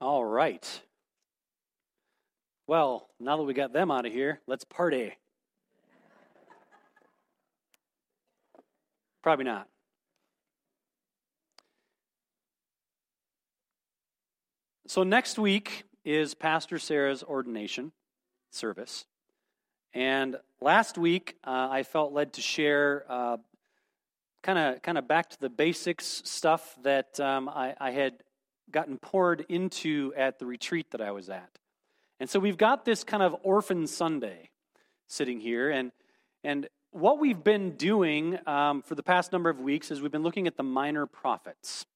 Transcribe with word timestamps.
All 0.00 0.24
right. 0.24 0.80
Well, 2.66 3.10
now 3.18 3.36
that 3.36 3.42
we 3.42 3.52
got 3.52 3.74
them 3.74 3.90
out 3.90 4.06
of 4.06 4.12
here, 4.12 4.40
let's 4.46 4.64
party. 4.64 5.12
Probably 9.22 9.44
not. 9.44 9.68
So, 14.86 15.02
next 15.02 15.38
week 15.38 15.84
is 16.04 16.32
Pastor 16.34 16.78
Sarah's 16.78 17.22
ordination 17.22 17.92
service. 18.50 19.04
And 19.92 20.36
last 20.62 20.96
week, 20.96 21.36
uh, 21.44 21.68
I 21.70 21.82
felt 21.82 22.14
led 22.14 22.32
to 22.34 22.40
share 22.40 23.04
kind 24.42 24.58
of 24.58 24.80
kind 24.80 24.96
of 24.96 25.06
back 25.06 25.28
to 25.30 25.40
the 25.40 25.50
basics 25.50 26.22
stuff 26.24 26.74
that 26.84 27.20
um, 27.20 27.48
I, 27.50 27.74
I 27.78 27.90
had 27.90 28.14
gotten 28.72 28.98
poured 28.98 29.44
into 29.48 30.12
at 30.16 30.38
the 30.38 30.46
retreat 30.46 30.90
that 30.92 31.00
I 31.00 31.10
was 31.10 31.28
at. 31.28 31.58
And 32.18 32.28
so 32.28 32.38
we've 32.38 32.58
got 32.58 32.84
this 32.84 33.04
kind 33.04 33.22
of 33.22 33.36
orphan 33.42 33.86
Sunday 33.86 34.50
sitting 35.06 35.40
here. 35.40 35.70
And, 35.70 35.92
and 36.44 36.68
what 36.90 37.18
we've 37.18 37.42
been 37.42 37.76
doing 37.76 38.38
um, 38.46 38.82
for 38.82 38.94
the 38.94 39.02
past 39.02 39.32
number 39.32 39.48
of 39.48 39.60
weeks 39.60 39.90
is 39.90 40.00
we've 40.00 40.12
been 40.12 40.22
looking 40.22 40.46
at 40.46 40.56
the 40.56 40.62
minor 40.62 41.06
prophets. 41.06 41.86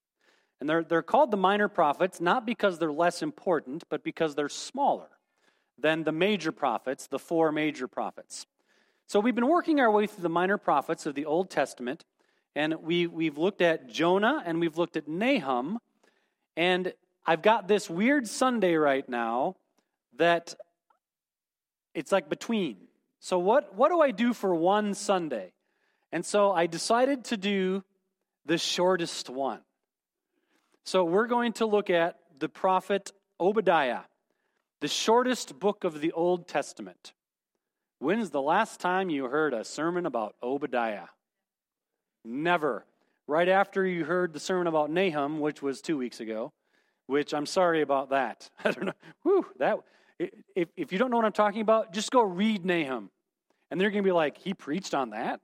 And 0.60 0.68
they're, 0.68 0.84
they're 0.84 1.02
called 1.02 1.30
the 1.30 1.36
minor 1.36 1.68
prophets 1.68 2.20
not 2.20 2.46
because 2.46 2.78
they're 2.78 2.92
less 2.92 3.22
important, 3.22 3.84
but 3.88 4.02
because 4.02 4.34
they're 4.34 4.48
smaller 4.48 5.08
than 5.78 6.04
the 6.04 6.12
major 6.12 6.52
prophets, 6.52 7.06
the 7.06 7.18
four 7.18 7.52
major 7.52 7.88
prophets. 7.88 8.46
So 9.06 9.20
we've 9.20 9.34
been 9.34 9.48
working 9.48 9.80
our 9.80 9.90
way 9.90 10.06
through 10.06 10.22
the 10.22 10.28
minor 10.28 10.56
prophets 10.56 11.04
of 11.04 11.14
the 11.14 11.26
Old 11.26 11.50
Testament, 11.50 12.04
and 12.56 12.74
we, 12.82 13.06
we've 13.06 13.36
looked 13.36 13.60
at 13.60 13.88
Jonah 13.88 14.42
and 14.46 14.60
we've 14.60 14.78
looked 14.78 14.96
at 14.96 15.08
Nahum. 15.08 15.78
And 16.56 16.92
I've 17.26 17.42
got 17.42 17.68
this 17.68 17.88
weird 17.88 18.28
Sunday 18.28 18.74
right 18.74 19.08
now 19.08 19.56
that 20.16 20.54
it's 21.94 22.12
like 22.12 22.28
between. 22.28 22.76
So, 23.20 23.38
what, 23.38 23.74
what 23.74 23.88
do 23.88 24.00
I 24.00 24.10
do 24.10 24.34
for 24.34 24.54
one 24.54 24.94
Sunday? 24.94 25.52
And 26.12 26.24
so 26.24 26.52
I 26.52 26.66
decided 26.66 27.24
to 27.26 27.36
do 27.36 27.82
the 28.44 28.58
shortest 28.58 29.30
one. 29.30 29.60
So, 30.84 31.04
we're 31.04 31.26
going 31.26 31.54
to 31.54 31.66
look 31.66 31.88
at 31.88 32.16
the 32.38 32.48
prophet 32.48 33.12
Obadiah, 33.40 34.02
the 34.80 34.88
shortest 34.88 35.58
book 35.58 35.84
of 35.84 36.00
the 36.00 36.12
Old 36.12 36.46
Testament. 36.46 37.14
When's 37.98 38.30
the 38.30 38.42
last 38.42 38.80
time 38.80 39.08
you 39.08 39.24
heard 39.24 39.54
a 39.54 39.64
sermon 39.64 40.04
about 40.04 40.34
Obadiah? 40.42 41.08
Never. 42.24 42.84
Right 43.26 43.48
after 43.48 43.86
you 43.86 44.04
heard 44.04 44.32
the 44.32 44.40
sermon 44.40 44.66
about 44.66 44.90
Nahum, 44.90 45.40
which 45.40 45.62
was 45.62 45.80
two 45.80 45.96
weeks 45.96 46.20
ago, 46.20 46.52
which 47.06 47.32
I'm 47.32 47.46
sorry 47.46 47.80
about 47.80 48.10
that. 48.10 48.50
I 48.64 48.70
don't 48.70 48.86
know. 48.86 48.92
Whew, 49.22 49.46
that, 49.58 49.78
if, 50.18 50.68
if 50.76 50.92
you 50.92 50.98
don't 50.98 51.10
know 51.10 51.16
what 51.16 51.24
I'm 51.24 51.32
talking 51.32 51.62
about, 51.62 51.92
just 51.92 52.10
go 52.10 52.22
read 52.22 52.64
Nahum. 52.64 53.10
And 53.70 53.80
they're 53.80 53.90
going 53.90 54.02
to 54.02 54.06
be 54.06 54.12
like, 54.12 54.38
he 54.38 54.52
preached 54.52 54.94
on 54.94 55.10
that? 55.10 55.40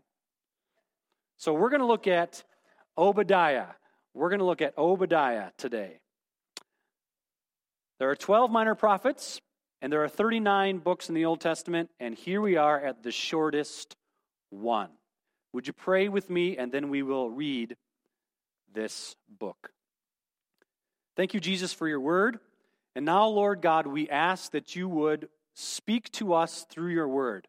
So 1.39 1.55
we're 1.55 1.71
going 1.71 1.81
to 1.81 1.87
look 1.87 2.07
at 2.07 2.45
Obadiah. 2.99 3.69
We're 4.13 4.29
going 4.29 4.41
to 4.41 4.45
look 4.45 4.61
at 4.61 4.77
Obadiah 4.77 5.51
today. 5.57 6.01
There 7.99 8.11
are 8.11 8.17
12 8.17 8.51
minor 8.51 8.75
prophets, 8.75 9.41
and 9.81 9.93
there 9.93 10.05
are 10.05 10.09
39 10.09 10.79
books 10.79 11.09
in 11.09 11.15
the 11.15 11.25
Old 11.25 11.41
Testament, 11.41 11.91
and 11.99 12.15
here 12.15 12.41
we 12.41 12.57
are 12.57 12.79
at 12.79 13.03
the 13.03 13.11
shortest 13.11 13.97
one. 14.51 14.91
Would 15.53 15.67
you 15.67 15.73
pray 15.73 16.09
with 16.09 16.31
me, 16.31 16.57
and 16.57 16.71
then 16.71 16.91
we 16.91 17.03
will 17.03 17.31
read 17.31 17.77
this 18.73 19.17
book. 19.29 19.73
Thank 21.17 21.35
you, 21.35 21.41
Jesus, 21.41 21.73
for 21.73 21.89
your 21.89 22.01
word. 22.01 22.39
And 22.95 23.05
now, 23.05 23.27
Lord 23.27 23.61
God, 23.61 23.87
we 23.87 24.09
ask 24.09 24.53
that 24.53 24.77
you 24.77 24.89
would 24.89 25.29
speak 25.55 26.11
to 26.13 26.35
us 26.35 26.67
through 26.71 26.93
your 26.93 27.09
word. 27.09 27.49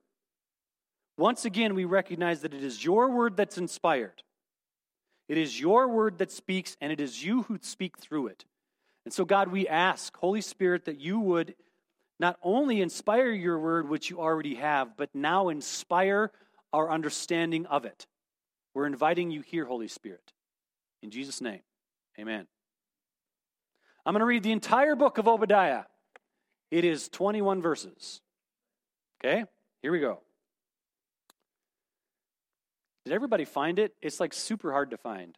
Once 1.18 1.46
again, 1.46 1.76
we 1.76 1.86
recognize 1.86 2.42
that 2.42 2.54
it 2.54 2.64
is 2.64 2.84
your 2.84 3.12
word 3.12 3.38
that's 3.38 3.58
inspired. 3.58 4.24
It 5.30 5.38
is 5.38 5.60
your 5.60 5.88
word 5.88 6.18
that 6.18 6.32
speaks, 6.32 6.76
and 6.82 6.92
it 6.92 7.00
is 7.00 7.24
you 7.24 7.44
who 7.44 7.60
speak 7.62 7.98
through 8.00 8.28
it. 8.28 8.46
And 9.06 9.14
so, 9.14 9.26
God, 9.26 9.50
we 9.50 9.68
ask, 9.68 10.16
Holy 10.18 10.42
Spirit, 10.42 10.86
that 10.86 11.00
you 11.00 11.20
would 11.20 11.56
not 12.20 12.38
only 12.44 12.82
inspire 12.82 13.32
your 13.32 13.60
word, 13.60 13.90
which 13.90 14.10
you 14.10 14.20
already 14.20 14.56
have, 14.56 14.98
but 14.98 15.10
now 15.14 15.50
inspire 15.50 16.32
our 16.74 16.90
understanding 16.90 17.66
of 17.66 17.86
it. 17.86 18.08
We're 18.74 18.88
inviting 18.88 19.32
you 19.32 19.42
here, 19.42 19.66
Holy 19.66 19.88
Spirit. 19.88 20.34
In 21.04 21.12
Jesus' 21.12 21.42
name, 21.42 21.62
amen. 22.20 22.48
I'm 24.06 24.14
going 24.14 24.22
to 24.22 24.26
read 24.26 24.44
the 24.44 24.52
entire 24.52 24.96
book 24.96 25.18
of 25.18 25.28
Obadiah. 25.28 25.84
It 26.70 26.86
is 26.86 27.10
21 27.10 27.62
verses. 27.62 28.22
Okay, 29.20 29.46
here 29.82 29.92
we 29.92 30.00
go. 30.00 30.20
Did 33.06 33.14
everybody 33.14 33.46
find 33.46 33.80
it? 33.80 33.94
It's 34.02 34.20
like 34.20 34.34
super 34.34 34.72
hard 34.72 34.92
to 34.92 34.98
find. 34.98 35.38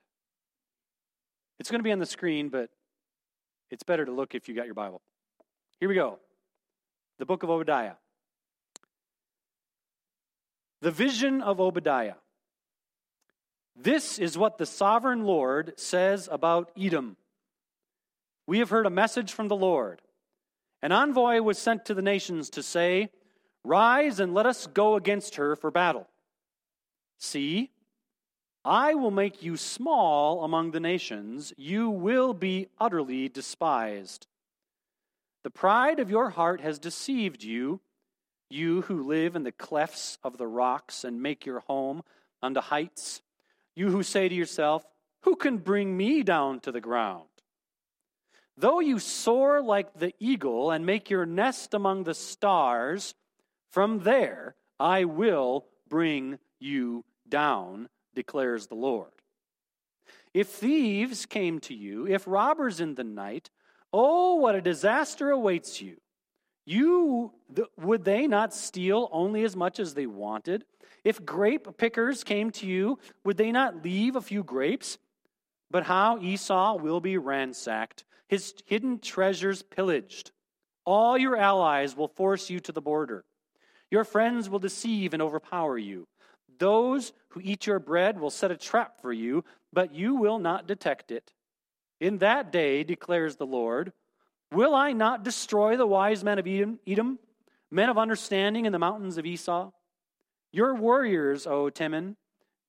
It's 1.60 1.72
going 1.72 1.80
to 1.80 1.84
be 1.84 1.92
on 1.92 2.00
the 2.00 2.06
screen, 2.06 2.50
but 2.50 2.70
it's 3.72 3.84
better 3.84 4.06
to 4.06 4.12
look 4.12 4.36
if 4.36 4.48
you 4.48 4.56
got 4.56 4.66
your 4.66 4.76
Bible. 4.76 5.02
Here 5.80 5.90
we 5.90 5.96
go. 5.96 6.20
The 7.20 7.26
book 7.26 7.44
of 7.44 7.50
Obadiah. 7.50 7.94
The 10.84 10.92
vision 10.92 11.42
of 11.42 11.62
Obadiah. 11.62 12.16
This 13.74 14.20
is 14.20 14.38
what 14.38 14.58
the 14.58 14.66
sovereign 14.66 15.24
Lord 15.24 15.80
says 15.80 16.28
about 16.30 16.72
Edom. 16.78 17.16
We 18.48 18.60
have 18.60 18.70
heard 18.70 18.86
a 18.86 18.90
message 18.90 19.32
from 19.32 19.48
the 19.48 19.56
Lord. 19.56 20.02
An 20.82 20.92
envoy 20.92 21.40
was 21.40 21.58
sent 21.58 21.86
to 21.86 21.94
the 21.94 22.02
nations 22.02 22.50
to 22.50 22.62
say, 22.62 23.12
Rise 23.64 24.20
and 24.20 24.34
let 24.34 24.46
us 24.46 24.68
go 24.68 24.96
against 24.96 25.36
her 25.36 25.56
for 25.56 25.72
battle. 25.72 26.10
See, 27.18 27.72
I 28.66 28.94
will 28.94 29.10
make 29.10 29.42
you 29.42 29.56
small 29.56 30.44
among 30.44 30.72
the 30.72 30.82
nations, 30.82 31.54
you 31.56 31.90
will 31.90 32.34
be 32.34 32.68
utterly 32.78 33.30
despised. 33.30 34.28
The 35.46 35.50
pride 35.50 36.00
of 36.02 36.10
your 36.10 36.32
heart 36.32 36.60
has 36.60 36.78
deceived 36.78 37.42
you 37.42 37.80
you 38.54 38.84
who 38.84 39.04
live 39.04 39.36
in 39.36 39.44
the 39.44 39.52
clefts 39.52 40.18
of 40.24 40.38
the 40.38 40.48
rocks 40.48 41.04
and 41.04 41.22
make 41.22 41.46
your 41.46 41.62
home 41.62 42.04
on 42.42 42.54
the 42.54 42.62
heights, 42.62 43.22
you 43.76 43.90
who 43.90 44.04
say 44.04 44.30
to 44.30 44.36
yourself, 44.36 44.86
Who 45.22 45.36
can 45.36 45.58
bring 45.58 45.98
me 45.98 46.24
down 46.24 46.60
to 46.62 46.72
the 46.72 46.82
ground? 46.82 47.28
Though 48.56 48.80
you 48.80 49.00
soar 49.00 49.62
like 49.62 49.96
the 49.96 50.14
eagle 50.20 50.70
and 50.70 50.86
make 50.86 51.10
your 51.10 51.26
nest 51.26 51.74
among 51.74 52.04
the 52.04 52.14
stars, 52.14 53.16
from 53.72 54.00
there 54.00 54.56
I 54.80 55.06
will 55.06 55.66
bring 55.90 56.38
you 56.60 57.04
down, 57.28 57.90
declares 58.14 58.68
the 58.68 58.76
Lord. 58.76 59.10
If 60.34 60.50
thieves 60.50 61.26
came 61.26 61.60
to 61.62 61.74
you, 61.74 62.08
if 62.08 62.28
robbers 62.28 62.80
in 62.80 62.96
the 62.96 63.04
night, 63.04 63.50
oh, 63.92 64.36
what 64.36 64.56
a 64.56 64.62
disaster 64.62 65.32
awaits 65.32 65.82
you. 65.82 65.98
You 66.66 67.34
would 67.78 68.06
they 68.06 68.28
not 68.28 68.54
steal 68.54 69.10
only 69.12 69.44
as 69.44 69.56
much 69.56 69.80
as 69.80 69.94
they 69.94 70.06
wanted? 70.06 70.66
If 71.04 71.26
grape 71.26 71.78
pickers 71.78 72.24
came 72.24 72.52
to 72.52 72.66
you, 72.66 73.00
would 73.26 73.38
they 73.38 73.52
not 73.52 73.84
leave 73.84 74.16
a 74.16 74.22
few 74.22 74.44
grapes? 74.44 74.98
But 75.70 75.84
how 75.84 76.20
Esau 76.22 76.78
will 76.78 77.02
be 77.02 77.18
ransacked, 77.18 78.06
his 78.28 78.54
hidden 78.66 79.00
treasures 79.00 79.62
pillaged. 79.62 80.32
All 80.86 81.18
your 81.18 81.36
allies 81.36 81.96
will 81.96 82.08
force 82.08 82.50
you 82.50 82.60
to 82.62 82.72
the 82.72 82.82
border. 82.82 83.26
Your 83.92 84.04
friends 84.04 84.50
will 84.50 84.60
deceive 84.60 85.14
and 85.14 85.22
overpower 85.22 85.78
you. 85.78 86.08
Those 86.60 87.14
who 87.30 87.42
eat 87.44 87.68
your 87.68 87.80
bread 87.80 88.20
will 88.20 88.30
set 88.30 88.52
a 88.52 88.58
trap 88.58 89.02
for 89.02 89.12
you, 89.12 89.44
but 89.72 89.94
you 89.94 90.16
will 90.16 90.40
not 90.40 90.68
detect 90.68 91.12
it. 91.12 91.34
In 92.00 92.20
that 92.20 92.52
day, 92.52 92.84
declares 92.84 93.36
the 93.36 93.46
Lord, 93.46 93.94
Will 94.54 94.76
I 94.76 94.94
not 94.94 95.24
destroy 95.24 95.78
the 95.78 95.88
wise 95.88 96.24
men 96.24 96.38
of 96.38 96.48
Edom, 96.48 97.18
men 97.72 97.90
of 97.90 97.98
understanding 97.98 98.66
in 98.66 98.72
the 98.72 98.80
mountains 98.80 99.18
of 99.18 99.26
Esau? 99.26 99.72
Your 100.52 100.76
warriors, 100.76 101.48
O 101.48 101.72
Teman, 101.72 102.16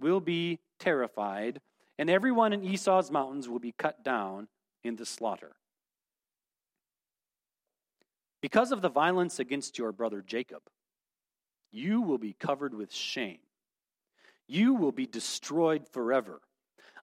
will 0.00 0.20
be 0.20 0.60
terrified, 0.78 1.60
and 1.98 2.08
everyone 2.08 2.54
in 2.54 2.64
Esau's 2.64 3.10
mountains 3.10 3.50
will 3.50 3.58
be 3.58 3.75
cut 3.76 4.02
down 4.02 4.48
in 4.82 4.96
the 4.96 5.04
slaughter. 5.04 5.52
Because 8.40 8.72
of 8.72 8.81
the 8.81 8.88
violence 8.88 9.38
against 9.38 9.78
your 9.78 9.92
brother 9.92 10.22
Jacob, 10.22 10.62
you 11.70 12.00
will 12.00 12.19
be 12.19 12.32
covered 12.32 12.72
with 12.72 12.94
shame. 12.94 13.40
You 14.46 14.75
will 14.75 14.92
be 14.92 15.06
destroyed 15.06 15.86
forever. 15.88 16.40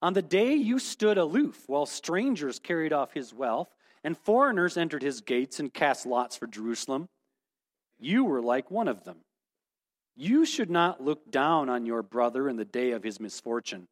On 0.01 0.13
the 0.13 0.21
day 0.23 0.55
you 0.55 0.79
stood 0.79 1.19
aloof 1.19 1.63
while 1.67 1.85
strangers 1.85 2.57
carried 2.57 2.93
off 2.93 3.13
his 3.13 3.31
wealth, 3.31 3.69
and 4.03 4.18
foreigners 4.18 4.77
entered 4.77 5.03
his 5.03 5.21
gates 5.21 5.59
and 5.59 5.74
cast 5.74 6.06
lots 6.06 6.36
for 6.36 6.48
Jerusalem. 6.48 7.07
You 8.00 8.25
were 8.25 8.42
like 8.42 8.71
one 8.71 8.88
of 8.88 9.03
them. 9.03 9.18
You 10.15 10.45
should 10.45 10.69
not 10.69 11.03
look 11.03 11.31
down 11.31 11.69
on 11.69 11.86
your 11.86 12.03
brother 12.03 12.50
in 12.50 12.57
the 12.57 12.65
day 12.65 12.92
of 12.92 13.03
his 13.03 13.19
misfortune. 13.19 13.88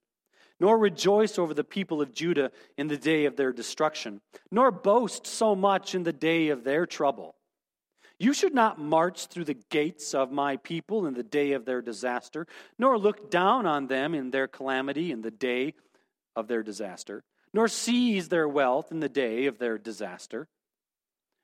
nor 0.59 0.77
rejoice 0.77 1.39
over 1.39 1.53
the 1.53 1.63
people 1.63 2.01
of 2.01 2.13
Judah 2.13 2.51
in 2.77 2.87
the 2.87 2.97
day 2.97 3.25
of 3.25 3.35
their 3.35 3.53
destruction, 3.53 4.21
nor 4.51 4.71
boast 4.71 5.25
so 5.25 5.55
much 5.55 5.95
in 5.95 6.03
the 6.03 6.13
day 6.13 6.49
of 6.49 6.63
their 6.63 6.85
trouble. 6.85 7.35
You 8.19 8.33
should 8.33 8.53
not 8.53 8.79
march 8.79 9.27
through 9.27 9.45
the 9.45 9.57
gates 9.69 10.13
of 10.13 10.31
my 10.31 10.57
people 10.57 11.07
in 11.07 11.13
the 11.13 11.23
day 11.23 11.53
of 11.53 11.63
their 11.63 11.81
disaster, 11.81 12.47
nor 12.77 12.97
look 12.97 13.31
down 13.31 13.65
on 13.65 13.87
them 13.87 14.13
in 14.13 14.31
their 14.31 14.47
calamity 14.47 15.11
in 15.11 15.21
the 15.21 15.31
day 15.31 15.73
of 16.35 16.47
their 16.47 16.61
disaster, 16.61 17.23
nor 17.53 17.67
seize 17.67 18.29
their 18.29 18.47
wealth 18.47 18.91
in 18.91 18.99
the 18.99 19.09
day 19.09 19.45
of 19.45 19.57
their 19.57 19.77
disaster. 19.77 20.47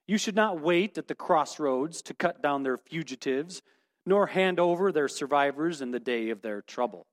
You 0.08 0.18
should 0.18 0.36
not 0.36 0.62
wait 0.62 0.98
at 0.98 1.08
the 1.08 1.16
crossroads 1.16 2.02
to 2.04 2.14
cut 2.14 2.42
down 2.42 2.64
their 2.64 2.78
fugitives, 2.78 3.62
nor 4.06 4.28
hand 4.28 4.60
over 4.60 4.92
their 4.92 5.08
survivors 5.08 5.82
in 5.82 5.92
the 5.92 6.00
day 6.00 6.30
of 6.30 6.42
their 6.42 6.62
trouble. 6.62 7.08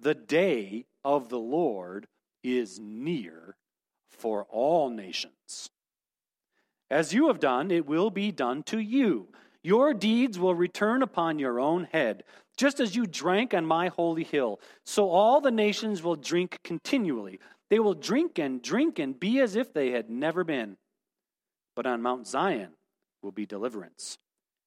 The 0.00 0.14
day 0.14 0.86
of 1.04 1.28
the 1.30 1.38
Lord 1.38 2.06
is 2.44 2.78
near 2.78 3.56
for 4.10 4.44
all 4.50 4.90
nations. 4.90 5.70
As 6.90 7.12
you 7.12 7.28
have 7.28 7.40
done, 7.40 7.70
it 7.70 7.86
will 7.86 8.10
be 8.10 8.30
done 8.30 8.62
to 8.64 8.78
you. 8.78 9.28
Your 9.62 9.92
deeds 9.92 10.38
will 10.38 10.54
return 10.54 11.02
upon 11.02 11.38
your 11.38 11.60
own 11.60 11.84
head. 11.84 12.24
Just 12.58 12.78
as 12.78 12.94
you 12.94 13.06
drank 13.06 13.54
on 13.54 13.64
my 13.64 13.88
holy 13.88 14.24
hill, 14.24 14.60
so 14.84 15.08
all 15.08 15.40
the 15.40 15.50
nations 15.50 16.02
will 16.02 16.16
drink 16.16 16.58
continually. 16.62 17.40
They 17.70 17.78
will 17.78 17.94
drink 17.94 18.38
and 18.38 18.60
drink 18.60 18.98
and 18.98 19.18
be 19.18 19.40
as 19.40 19.56
if 19.56 19.72
they 19.72 19.92
had 19.92 20.10
never 20.10 20.44
been. 20.44 20.76
But 21.74 21.86
on 21.86 22.02
Mount 22.02 22.26
Zion 22.26 22.72
will 23.22 23.32
be 23.32 23.46
deliverance. 23.46 24.18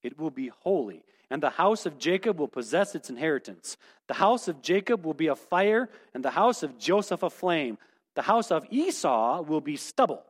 It 0.02 0.18
will 0.18 0.30
be 0.30 0.48
holy, 0.48 1.04
and 1.30 1.40
the 1.40 1.50
house 1.50 1.86
of 1.86 1.98
Jacob 1.98 2.40
will 2.40 2.48
possess 2.48 2.96
its 2.96 3.10
inheritance. 3.10 3.76
The 4.08 4.14
house 4.14 4.48
of 4.48 4.62
Jacob 4.62 5.06
will 5.06 5.14
be 5.14 5.28
a 5.28 5.36
fire, 5.36 5.88
and 6.14 6.24
the 6.24 6.30
house 6.30 6.64
of 6.64 6.78
Joseph 6.78 7.22
a 7.22 7.30
flame. 7.30 7.78
The 8.16 8.22
house 8.22 8.50
of 8.50 8.66
Esau 8.70 9.42
will 9.42 9.60
be 9.60 9.76
stubble 9.76 10.24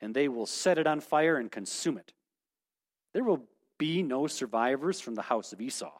and 0.00 0.14
they 0.14 0.28
will 0.28 0.46
set 0.46 0.78
it 0.78 0.86
on 0.86 1.00
fire 1.00 1.36
and 1.36 1.50
consume 1.50 1.98
it. 1.98 2.12
There 3.12 3.24
will 3.24 3.44
be 3.78 4.02
no 4.02 4.26
survivors 4.26 5.00
from 5.00 5.14
the 5.14 5.22
house 5.22 5.52
of 5.52 5.60
Esau. 5.60 5.92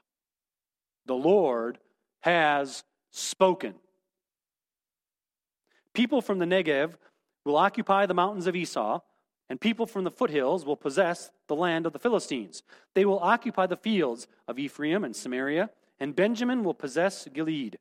The 1.08 1.14
Lord 1.14 1.78
has 2.20 2.84
spoken. 3.10 3.74
People 5.94 6.20
from 6.20 6.38
the 6.38 6.44
Negev 6.44 6.94
will 7.44 7.56
occupy 7.56 8.04
the 8.04 8.14
mountains 8.14 8.46
of 8.46 8.54
Esau, 8.54 9.00
and 9.48 9.58
people 9.58 9.86
from 9.86 10.04
the 10.04 10.10
foothills 10.10 10.66
will 10.66 10.76
possess 10.76 11.30
the 11.46 11.56
land 11.56 11.86
of 11.86 11.94
the 11.94 11.98
Philistines. 11.98 12.62
They 12.94 13.06
will 13.06 13.18
occupy 13.20 13.66
the 13.66 13.76
fields 13.76 14.28
of 14.46 14.58
Ephraim 14.58 15.02
and 15.02 15.16
Samaria, 15.16 15.70
and 15.98 16.14
Benjamin 16.14 16.62
will 16.62 16.74
possess 16.74 17.26
Gilead. 17.32 17.78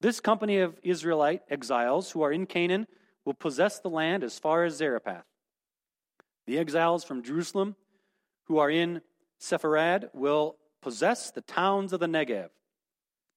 This 0.00 0.18
company 0.18 0.58
of 0.58 0.78
Israelite 0.82 1.42
exiles 1.48 2.10
who 2.10 2.22
are 2.22 2.32
in 2.32 2.46
Canaan 2.46 2.88
will 3.24 3.34
possess 3.34 3.78
the 3.78 3.88
land 3.88 4.24
as 4.24 4.40
far 4.40 4.64
as 4.64 4.76
Zarephath. 4.76 5.24
The 6.46 6.58
exiles 6.58 7.04
from 7.04 7.22
Jerusalem 7.22 7.76
who 8.46 8.58
are 8.58 8.70
in 8.70 9.02
Sepharad 9.40 10.10
will 10.12 10.56
possess 10.84 11.30
the 11.30 11.40
towns 11.40 11.94
of 11.94 12.00
the 12.00 12.06
Negev. 12.06 12.50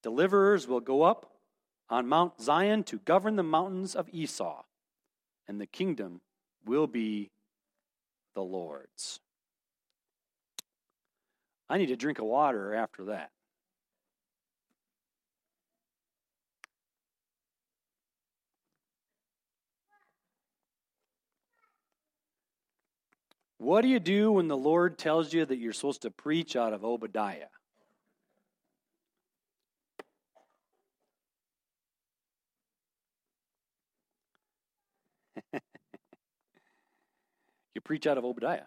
Deliverers 0.04 0.68
will 0.68 0.82
go 0.82 1.04
up 1.04 1.32
on 1.90 2.06
Mount 2.06 2.42
Zion 2.42 2.84
to 2.84 3.00
govern 3.00 3.38
the 3.38 3.42
mountains 3.44 3.96
of 3.96 4.10
Esau, 4.12 4.64
and 5.48 5.60
the 5.60 5.66
kingdom 5.66 6.20
will 6.66 6.88
be 6.88 7.32
the 8.36 8.44
Lord's. 8.44 9.22
I 11.70 11.78
need 11.78 11.90
a 11.90 11.96
drink 11.96 12.20
of 12.20 12.26
water 12.26 12.74
after 12.74 13.06
that. 13.06 13.32
What 23.58 23.82
do 23.82 23.88
you 23.88 24.00
do 24.00 24.32
when 24.34 24.48
the 24.48 24.58
Lord 24.58 24.98
tells 25.00 25.34
you 25.34 25.44
that 25.46 25.58
you're 25.58 25.74
supposed 25.74 26.04
to 26.04 26.12
preach 26.12 26.56
out 26.56 26.74
of 26.74 26.86
Obadiah? 26.86 27.48
you 37.74 37.82
preach 37.84 38.06
out 38.06 38.20
of 38.20 38.26
Obadiah. 38.26 38.66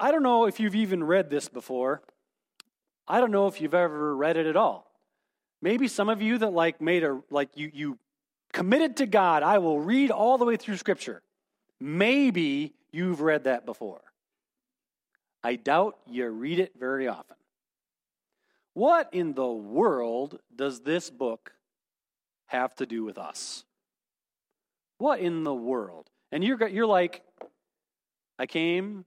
I 0.00 0.12
don't 0.12 0.22
know 0.22 0.46
if 0.46 0.60
you've 0.60 0.76
even 0.76 1.02
read 1.04 1.28
this 1.28 1.48
before. 1.48 2.02
I 3.06 3.20
don't 3.20 3.32
know 3.32 3.48
if 3.48 3.60
you've 3.60 3.74
ever 3.74 4.16
read 4.16 4.36
it 4.36 4.46
at 4.46 4.56
all. 4.56 4.90
Maybe 5.60 5.88
some 5.88 6.08
of 6.08 6.22
you 6.22 6.38
that 6.38 6.52
like 6.52 6.80
made 6.80 7.02
a 7.02 7.20
like 7.30 7.50
you 7.56 7.70
you 7.74 7.98
committed 8.52 8.96
to 8.98 9.06
God, 9.06 9.42
I 9.42 9.58
will 9.58 9.80
read 9.80 10.10
all 10.10 10.38
the 10.38 10.44
way 10.44 10.56
through 10.56 10.76
Scripture. 10.76 11.22
Maybe 11.80 12.74
you've 12.92 13.20
read 13.20 13.44
that 13.44 13.66
before. 13.66 14.00
I 15.42 15.56
doubt 15.56 15.96
you 16.06 16.28
read 16.28 16.58
it 16.58 16.72
very 16.78 17.08
often. 17.08 17.36
What 18.74 19.08
in 19.12 19.34
the 19.34 19.46
world 19.46 20.38
does 20.54 20.80
this 20.80 21.10
book 21.10 21.52
have 22.46 22.74
to 22.76 22.86
do 22.86 23.04
with 23.04 23.18
us? 23.18 23.64
What 24.98 25.20
in 25.20 25.44
the 25.44 25.54
world? 25.54 26.08
And 26.32 26.44
you're, 26.44 26.68
you're 26.68 26.86
like, 26.86 27.22
I 28.38 28.46
came 28.46 29.04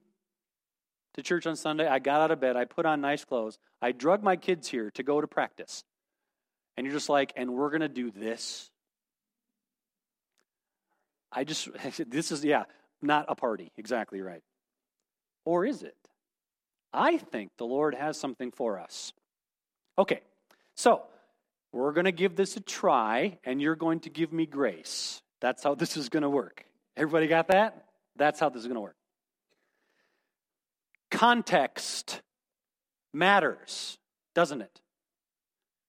to 1.14 1.22
church 1.22 1.46
on 1.46 1.56
Sunday, 1.56 1.86
I 1.86 1.98
got 1.98 2.20
out 2.20 2.30
of 2.30 2.40
bed, 2.40 2.56
I 2.56 2.64
put 2.64 2.86
on 2.86 3.00
nice 3.00 3.24
clothes, 3.24 3.58
I 3.80 3.92
drug 3.92 4.22
my 4.22 4.36
kids 4.36 4.68
here 4.68 4.90
to 4.92 5.02
go 5.02 5.20
to 5.20 5.26
practice. 5.26 5.84
And 6.76 6.86
you're 6.86 6.94
just 6.94 7.10
like, 7.10 7.32
and 7.36 7.52
we're 7.52 7.68
going 7.68 7.82
to 7.82 7.88
do 7.88 8.10
this? 8.10 8.70
I 11.32 11.44
just, 11.44 11.68
this 12.08 12.30
is, 12.30 12.44
yeah, 12.44 12.64
not 13.00 13.26
a 13.28 13.34
party. 13.34 13.72
Exactly 13.76 14.20
right. 14.20 14.42
Or 15.44 15.64
is 15.64 15.82
it? 15.82 15.96
I 16.92 17.18
think 17.18 17.50
the 17.56 17.64
Lord 17.64 17.94
has 17.94 18.18
something 18.18 18.50
for 18.50 18.78
us. 18.78 19.12
Okay, 19.98 20.20
so 20.76 21.02
we're 21.72 21.92
going 21.92 22.04
to 22.04 22.12
give 22.12 22.36
this 22.36 22.56
a 22.56 22.60
try, 22.60 23.38
and 23.44 23.60
you're 23.60 23.76
going 23.76 24.00
to 24.00 24.10
give 24.10 24.32
me 24.32 24.46
grace. 24.46 25.22
That's 25.40 25.62
how 25.64 25.74
this 25.74 25.96
is 25.96 26.08
going 26.08 26.22
to 26.22 26.30
work. 26.30 26.64
Everybody 26.96 27.26
got 27.26 27.48
that? 27.48 27.86
That's 28.16 28.38
how 28.38 28.50
this 28.50 28.60
is 28.60 28.66
going 28.66 28.76
to 28.76 28.82
work. 28.82 28.96
Context 31.10 32.20
matters, 33.12 33.98
doesn't 34.34 34.60
it? 34.60 34.80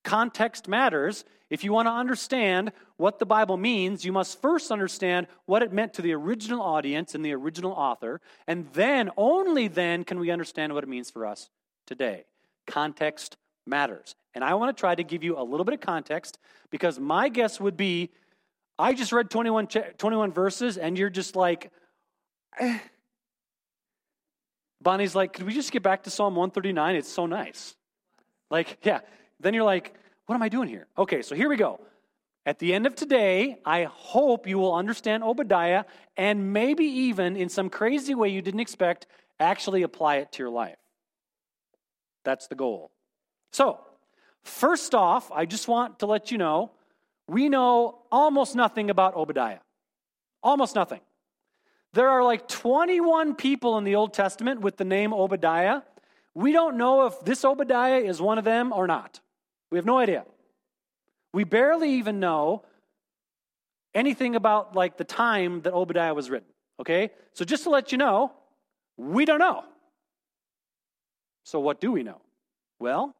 Context 0.03 0.67
matters. 0.67 1.23
If 1.53 1.63
you 1.63 1.71
want 1.71 1.85
to 1.85 1.91
understand 1.91 2.71
what 2.97 3.19
the 3.19 3.27
Bible 3.27 3.57
means, 3.57 4.03
you 4.03 4.11
must 4.11 4.41
first 4.41 4.71
understand 4.71 5.27
what 5.45 5.61
it 5.61 5.71
meant 5.71 5.93
to 5.93 6.01
the 6.01 6.11
original 6.13 6.63
audience 6.63 7.13
and 7.13 7.23
the 7.23 7.31
original 7.33 7.73
author, 7.73 8.21
and 8.47 8.67
then, 8.73 9.11
only 9.17 9.67
then, 9.67 10.03
can 10.03 10.17
we 10.17 10.31
understand 10.31 10.73
what 10.73 10.83
it 10.83 10.89
means 10.89 11.11
for 11.11 11.27
us 11.27 11.51
today. 11.85 12.25
Context 12.65 13.37
matters. 13.67 14.15
And 14.33 14.43
I 14.43 14.55
want 14.55 14.75
to 14.75 14.81
try 14.81 14.95
to 14.95 15.03
give 15.03 15.23
you 15.23 15.37
a 15.37 15.43
little 15.43 15.63
bit 15.63 15.75
of 15.75 15.79
context 15.79 16.39
because 16.71 16.99
my 16.99 17.29
guess 17.29 17.59
would 17.59 17.77
be 17.77 18.09
I 18.79 18.95
just 18.95 19.11
read 19.11 19.29
21, 19.29 19.67
21 19.67 20.31
verses, 20.31 20.79
and 20.79 20.97
you're 20.97 21.11
just 21.11 21.35
like, 21.35 21.71
eh. 22.59 22.79
Bonnie's 24.81 25.13
like, 25.13 25.33
could 25.33 25.45
we 25.45 25.53
just 25.53 25.71
get 25.71 25.83
back 25.83 26.01
to 26.05 26.09
Psalm 26.09 26.33
139? 26.33 26.95
It's 26.95 27.09
so 27.09 27.27
nice. 27.27 27.75
Like, 28.49 28.79
yeah, 28.81 29.01
then 29.39 29.53
you're 29.53 29.63
like, 29.63 29.93
what 30.25 30.35
am 30.35 30.41
I 30.41 30.49
doing 30.49 30.67
here? 30.67 30.87
Okay, 30.97 31.21
so 31.21 31.35
here 31.35 31.49
we 31.49 31.57
go. 31.57 31.79
At 32.45 32.59
the 32.59 32.73
end 32.73 32.85
of 32.85 32.95
today, 32.95 33.59
I 33.65 33.83
hope 33.83 34.47
you 34.47 34.57
will 34.57 34.73
understand 34.73 35.23
Obadiah 35.23 35.85
and 36.17 36.51
maybe 36.51 36.85
even 36.85 37.37
in 37.37 37.49
some 37.49 37.69
crazy 37.69 38.15
way 38.15 38.29
you 38.29 38.41
didn't 38.41 38.59
expect, 38.59 39.07
actually 39.39 39.83
apply 39.83 40.17
it 40.17 40.31
to 40.33 40.43
your 40.43 40.49
life. 40.49 40.77
That's 42.25 42.47
the 42.47 42.55
goal. 42.55 42.91
So, 43.51 43.79
first 44.43 44.93
off, 44.93 45.31
I 45.31 45.45
just 45.45 45.67
want 45.67 45.99
to 45.99 46.05
let 46.05 46.31
you 46.31 46.37
know 46.37 46.71
we 47.27 47.47
know 47.47 47.99
almost 48.11 48.55
nothing 48.55 48.89
about 48.89 49.15
Obadiah. 49.15 49.59
Almost 50.41 50.75
nothing. 50.75 50.99
There 51.93 52.09
are 52.09 52.23
like 52.23 52.47
21 52.47 53.35
people 53.35 53.77
in 53.77 53.83
the 53.83 53.95
Old 53.95 54.13
Testament 54.13 54.61
with 54.61 54.77
the 54.77 54.83
name 54.83 55.13
Obadiah. 55.13 55.81
We 56.33 56.51
don't 56.51 56.75
know 56.75 57.05
if 57.05 57.19
this 57.21 57.45
Obadiah 57.45 57.99
is 57.99 58.21
one 58.21 58.37
of 58.37 58.43
them 58.43 58.73
or 58.73 58.87
not. 58.87 59.21
We 59.73 59.79
have 59.79 59.87
no 59.87 59.97
idea. 59.97 60.23
We 61.33 61.45
barely 61.45 61.93
even 61.93 62.19
know 62.19 62.61
anything 63.95 64.35
about 64.35 64.75
like 64.75 64.97
the 64.97 65.03
time 65.03 65.61
that 65.63 65.73
Obadiah 65.73 66.13
was 66.13 66.29
written. 66.29 66.47
Okay? 66.79 67.09
So 67.33 67.43
just 67.43 67.63
to 67.63 67.71
let 67.71 67.91
you 67.91 67.97
know, 67.97 68.33
we 68.97 69.25
don't 69.25 69.39
know. 69.39 69.63
So 71.43 71.59
what 71.59 71.81
do 71.81 71.91
we 71.91 72.03
know? 72.03 72.21
Well, 72.79 73.15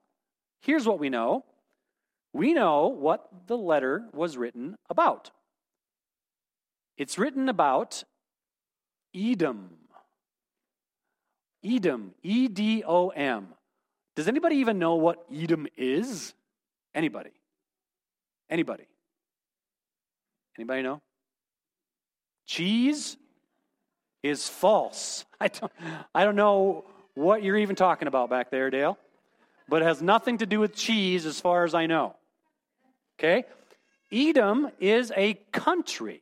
here's 0.61 0.85
what 0.85 0.99
we 0.99 1.09
know. 1.09 1.43
We 2.33 2.53
know 2.53 2.85
what 2.85 3.27
the 3.47 3.57
letter 3.57 4.03
was 4.13 4.37
written 4.37 4.75
about. 4.91 5.31
It's 6.99 7.17
written 7.17 7.49
about 7.49 8.03
Edom. 9.15 9.71
Edom, 11.65 12.13
E 12.21 12.47
D 12.47 12.83
O 12.85 13.09
M. 13.09 13.47
Does 14.15 14.27
anybody 14.27 14.57
even 14.57 14.77
know 14.77 14.93
what 14.93 15.25
Edom 15.33 15.65
is? 15.75 16.35
Anybody? 16.95 17.31
Anybody? 18.49 18.85
Anybody 20.57 20.81
know? 20.83 21.01
Cheese 22.45 23.17
is 24.21 24.47
false. 24.47 25.25
I 25.41 25.47
don't, 25.47 25.71
I 26.13 26.23
don't 26.23 26.35
know 26.35 26.85
what 27.15 27.43
you're 27.43 27.57
even 27.57 27.75
talking 27.75 28.07
about 28.07 28.29
back 28.29 28.51
there, 28.51 28.69
Dale, 28.69 28.97
but 29.67 29.81
it 29.81 29.85
has 29.85 30.01
nothing 30.01 30.39
to 30.39 30.45
do 30.45 30.59
with 30.59 30.75
cheese 30.75 31.25
as 31.25 31.39
far 31.39 31.63
as 31.63 31.73
I 31.73 31.85
know. 31.85 32.15
Okay? 33.19 33.45
Edom 34.11 34.69
is 34.79 35.11
a 35.15 35.35
country. 35.51 36.21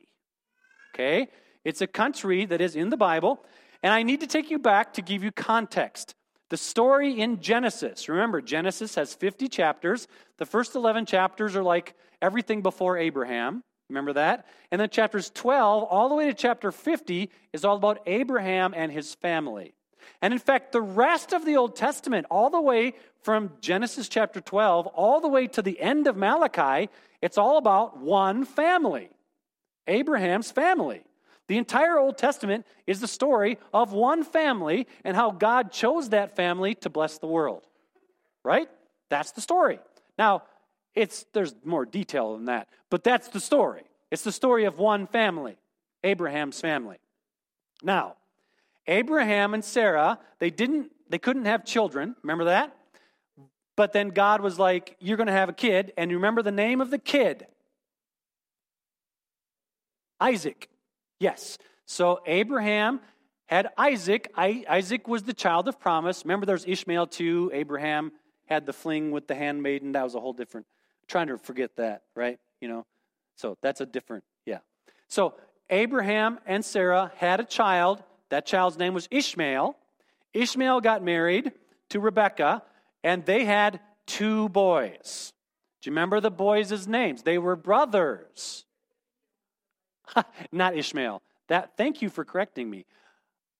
Okay? 0.94 1.28
It's 1.64 1.80
a 1.80 1.86
country 1.86 2.46
that 2.46 2.60
is 2.60 2.76
in 2.76 2.90
the 2.90 2.96
Bible. 2.96 3.44
And 3.82 3.92
I 3.92 4.02
need 4.02 4.20
to 4.20 4.26
take 4.26 4.50
you 4.50 4.58
back 4.58 4.94
to 4.94 5.02
give 5.02 5.22
you 5.22 5.32
context. 5.32 6.14
The 6.52 6.58
story 6.58 7.18
in 7.18 7.40
Genesis, 7.40 8.10
remember, 8.10 8.42
Genesis 8.42 8.94
has 8.96 9.14
50 9.14 9.48
chapters. 9.48 10.06
The 10.36 10.44
first 10.44 10.74
11 10.74 11.06
chapters 11.06 11.56
are 11.56 11.62
like 11.62 11.94
everything 12.20 12.60
before 12.60 12.98
Abraham. 12.98 13.64
Remember 13.88 14.12
that? 14.12 14.46
And 14.70 14.78
then 14.78 14.90
chapters 14.90 15.30
12 15.30 15.84
all 15.84 16.10
the 16.10 16.14
way 16.14 16.26
to 16.26 16.34
chapter 16.34 16.70
50 16.70 17.30
is 17.54 17.64
all 17.64 17.76
about 17.76 18.00
Abraham 18.04 18.74
and 18.76 18.92
his 18.92 19.14
family. 19.14 19.72
And 20.20 20.34
in 20.34 20.38
fact, 20.38 20.72
the 20.72 20.82
rest 20.82 21.32
of 21.32 21.46
the 21.46 21.56
Old 21.56 21.74
Testament, 21.74 22.26
all 22.30 22.50
the 22.50 22.60
way 22.60 22.96
from 23.22 23.52
Genesis 23.62 24.06
chapter 24.10 24.42
12 24.42 24.88
all 24.88 25.22
the 25.22 25.28
way 25.28 25.46
to 25.46 25.62
the 25.62 25.80
end 25.80 26.06
of 26.06 26.18
Malachi, 26.18 26.90
it's 27.22 27.38
all 27.38 27.56
about 27.56 27.96
one 27.96 28.44
family 28.44 29.08
Abraham's 29.86 30.50
family. 30.50 31.02
The 31.52 31.58
entire 31.58 31.98
Old 31.98 32.16
Testament 32.16 32.64
is 32.86 33.00
the 33.00 33.06
story 33.06 33.58
of 33.74 33.92
one 33.92 34.24
family 34.24 34.86
and 35.04 35.14
how 35.14 35.30
God 35.30 35.70
chose 35.70 36.08
that 36.08 36.34
family 36.34 36.74
to 36.76 36.88
bless 36.88 37.18
the 37.18 37.26
world. 37.26 37.68
Right? 38.42 38.70
That's 39.10 39.32
the 39.32 39.42
story. 39.42 39.78
Now, 40.16 40.44
it's 40.94 41.26
there's 41.34 41.54
more 41.62 41.84
detail 41.84 42.32
than 42.32 42.46
that, 42.46 42.68
but 42.88 43.04
that's 43.04 43.28
the 43.28 43.38
story. 43.38 43.82
It's 44.10 44.22
the 44.22 44.32
story 44.32 44.64
of 44.64 44.78
one 44.78 45.06
family, 45.06 45.58
Abraham's 46.02 46.58
family. 46.58 46.96
Now, 47.82 48.16
Abraham 48.86 49.52
and 49.52 49.62
Sarah, 49.62 50.20
they 50.38 50.48
didn't 50.48 50.90
they 51.10 51.18
couldn't 51.18 51.44
have 51.44 51.66
children, 51.66 52.16
remember 52.22 52.44
that? 52.44 52.74
But 53.76 53.92
then 53.92 54.08
God 54.08 54.40
was 54.40 54.58
like, 54.58 54.96
You're 55.00 55.18
going 55.18 55.26
to 55.26 55.34
have 55.34 55.50
a 55.50 55.52
kid. 55.52 55.92
And 55.98 56.10
you 56.10 56.16
remember 56.16 56.40
the 56.40 56.50
name 56.50 56.80
of 56.80 56.88
the 56.88 56.98
kid? 56.98 57.46
Isaac. 60.18 60.70
Yes. 61.22 61.56
So 61.86 62.20
Abraham 62.26 63.00
had 63.46 63.68
Isaac. 63.78 64.32
I, 64.34 64.64
Isaac 64.68 65.06
was 65.06 65.22
the 65.22 65.32
child 65.32 65.68
of 65.68 65.78
promise. 65.78 66.24
Remember, 66.24 66.46
there's 66.46 66.64
Ishmael 66.66 67.06
too. 67.06 67.48
Abraham 67.54 68.10
had 68.46 68.66
the 68.66 68.72
fling 68.72 69.12
with 69.12 69.28
the 69.28 69.36
handmaiden. 69.36 69.92
That 69.92 70.02
was 70.02 70.16
a 70.16 70.20
whole 70.20 70.32
different. 70.32 70.66
trying 71.06 71.28
to 71.28 71.38
forget 71.38 71.76
that, 71.76 72.02
right? 72.16 72.40
You 72.60 72.66
know, 72.66 72.86
so 73.36 73.56
that's 73.62 73.80
a 73.80 73.86
different. 73.86 74.24
Yeah. 74.46 74.58
So 75.06 75.34
Abraham 75.70 76.40
and 76.44 76.64
Sarah 76.64 77.12
had 77.18 77.38
a 77.38 77.44
child. 77.44 78.02
That 78.30 78.44
child's 78.44 78.76
name 78.76 78.92
was 78.92 79.06
Ishmael. 79.12 79.76
Ishmael 80.34 80.80
got 80.80 81.04
married 81.04 81.52
to 81.90 82.00
Rebekah 82.00 82.64
and 83.04 83.24
they 83.24 83.44
had 83.44 83.78
two 84.06 84.48
boys. 84.48 85.32
Do 85.82 85.90
you 85.90 85.92
remember 85.92 86.20
the 86.20 86.32
boys' 86.32 86.88
names? 86.88 87.22
They 87.22 87.38
were 87.38 87.54
brothers. 87.54 88.64
Not 90.52 90.76
Ishmael. 90.76 91.22
That 91.48 91.76
thank 91.76 92.02
you 92.02 92.08
for 92.08 92.24
correcting 92.24 92.68
me. 92.68 92.86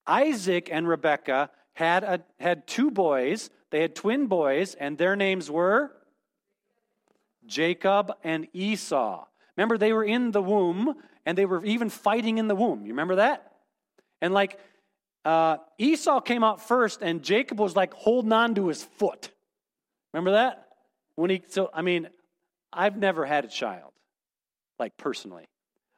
Isaac 0.05 0.69
and 0.71 0.87
Rebekah 0.87 1.49
had 1.73 2.03
a, 2.03 2.21
had 2.39 2.67
two 2.67 2.91
boys. 2.91 3.49
They 3.69 3.81
had 3.81 3.95
twin 3.95 4.27
boys, 4.27 4.75
and 4.75 4.97
their 4.97 5.15
names 5.15 5.49
were 5.49 5.91
Jacob 7.45 8.11
and 8.23 8.47
Esau. 8.53 9.25
Remember, 9.57 9.77
they 9.77 9.93
were 9.93 10.03
in 10.03 10.31
the 10.31 10.41
womb, 10.41 10.95
and 11.25 11.37
they 11.37 11.45
were 11.45 11.63
even 11.65 11.89
fighting 11.89 12.37
in 12.37 12.47
the 12.47 12.55
womb. 12.55 12.85
You 12.85 12.93
remember 12.93 13.15
that? 13.15 13.51
And 14.21 14.33
like 14.33 14.59
uh, 15.25 15.57
Esau 15.77 16.21
came 16.21 16.43
out 16.43 16.61
first, 16.61 17.01
and 17.01 17.23
Jacob 17.23 17.59
was 17.59 17.75
like 17.75 17.93
holding 17.93 18.33
on 18.33 18.55
to 18.55 18.67
his 18.67 18.83
foot. 18.83 19.29
Remember 20.13 20.31
that? 20.31 20.67
When 21.15 21.29
he, 21.29 21.43
so, 21.47 21.69
I 21.73 21.81
mean, 21.81 22.09
I've 22.71 22.97
never 22.97 23.25
had 23.25 23.45
a 23.45 23.47
child, 23.47 23.91
like 24.79 24.97
personally. 24.97 25.45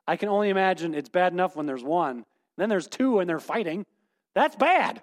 I 0.08 0.18
can 0.18 0.30
only 0.30 0.50
imagine 0.50 0.94
it's 0.94 1.10
bad 1.10 1.34
enough 1.34 1.56
when 1.56 1.66
there's 1.66 1.84
one, 1.84 2.26
then 2.58 2.70
there's 2.70 2.88
two 2.88 3.20
and 3.20 3.30
they're 3.30 3.40
fighting. 3.40 3.86
That's 4.34 4.56
bad. 4.56 5.02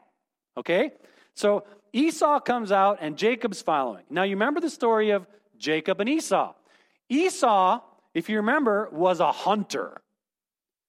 Okay? 0.56 0.92
So 1.34 1.64
Esau 1.92 2.40
comes 2.40 2.72
out 2.72 2.98
and 3.00 3.16
Jacob's 3.16 3.62
following. 3.62 4.04
Now, 4.10 4.22
you 4.22 4.36
remember 4.36 4.60
the 4.60 4.70
story 4.70 5.10
of 5.10 5.26
Jacob 5.58 6.00
and 6.00 6.08
Esau. 6.08 6.54
Esau, 7.08 7.80
if 8.14 8.28
you 8.28 8.36
remember, 8.36 8.88
was 8.92 9.20
a 9.20 9.32
hunter. 9.32 10.00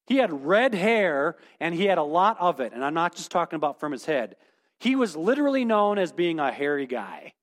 He 0.08 0.18
had 0.18 0.46
red 0.46 0.74
hair 0.74 1.38
and 1.60 1.74
he 1.74 1.86
had 1.86 1.98
a 1.98 2.04
lot 2.04 2.38
of 2.40 2.60
it. 2.60 2.74
And 2.74 2.84
I'm 2.84 2.94
not 2.94 3.16
just 3.16 3.32
talking 3.32 3.58
about 3.58 3.80
from 3.80 3.92
his 3.92 4.06
head. 4.06 4.36
He 4.80 4.96
was 4.96 5.16
literally 5.16 5.66
known 5.66 5.98
as 5.98 6.12
being 6.12 6.40
a 6.40 6.52
hairy 6.52 6.88
guy 6.88 7.34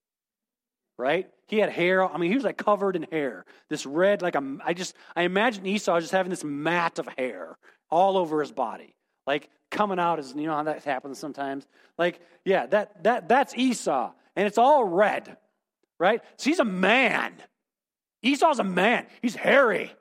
right? 1.00 1.28
He 1.49 1.59
had 1.59 1.71
hair. 1.71 2.04
I 2.04 2.16
mean, 2.19 2.30
he 2.30 2.37
was 2.37 2.45
like 2.45 2.59
covered 2.59 2.95
in 2.95 3.04
hair. 3.04 3.45
This 3.69 3.87
red, 3.87 4.23
like 4.23 4.37
a, 4.37 4.59
I 4.64 4.75
just, 4.75 4.95
I 5.16 5.23
imagine 5.23 5.66
Esau 5.66 5.99
just 5.99 6.12
having 6.12 6.30
this 6.30 6.45
mat 6.45 6.99
of 6.99 7.09
hair 7.19 7.57
all 7.90 8.16
over 8.16 8.40
his 8.40 8.52
body, 8.52 8.95
like 9.26 9.49
coming 9.71 9.99
out 9.99 10.19
as, 10.19 10.35
you 10.35 10.47
know 10.47 10.54
how 10.54 10.62
that 10.64 10.85
happens 10.85 11.19
sometimes? 11.19 11.66
Like, 11.99 12.21
yeah, 12.45 12.66
that, 12.66 13.02
that, 13.04 13.28
that's 13.28 13.57
Esau. 13.57 14.12
And 14.37 14.47
it's 14.47 14.59
all 14.59 14.85
red, 14.85 15.37
right? 15.99 16.23
So 16.37 16.50
he's 16.50 16.61
a 16.61 16.64
man. 16.64 17.35
Esau's 18.23 18.59
a 18.59 18.64
man. 18.64 19.07
He's 19.23 19.35
hairy. 19.35 19.92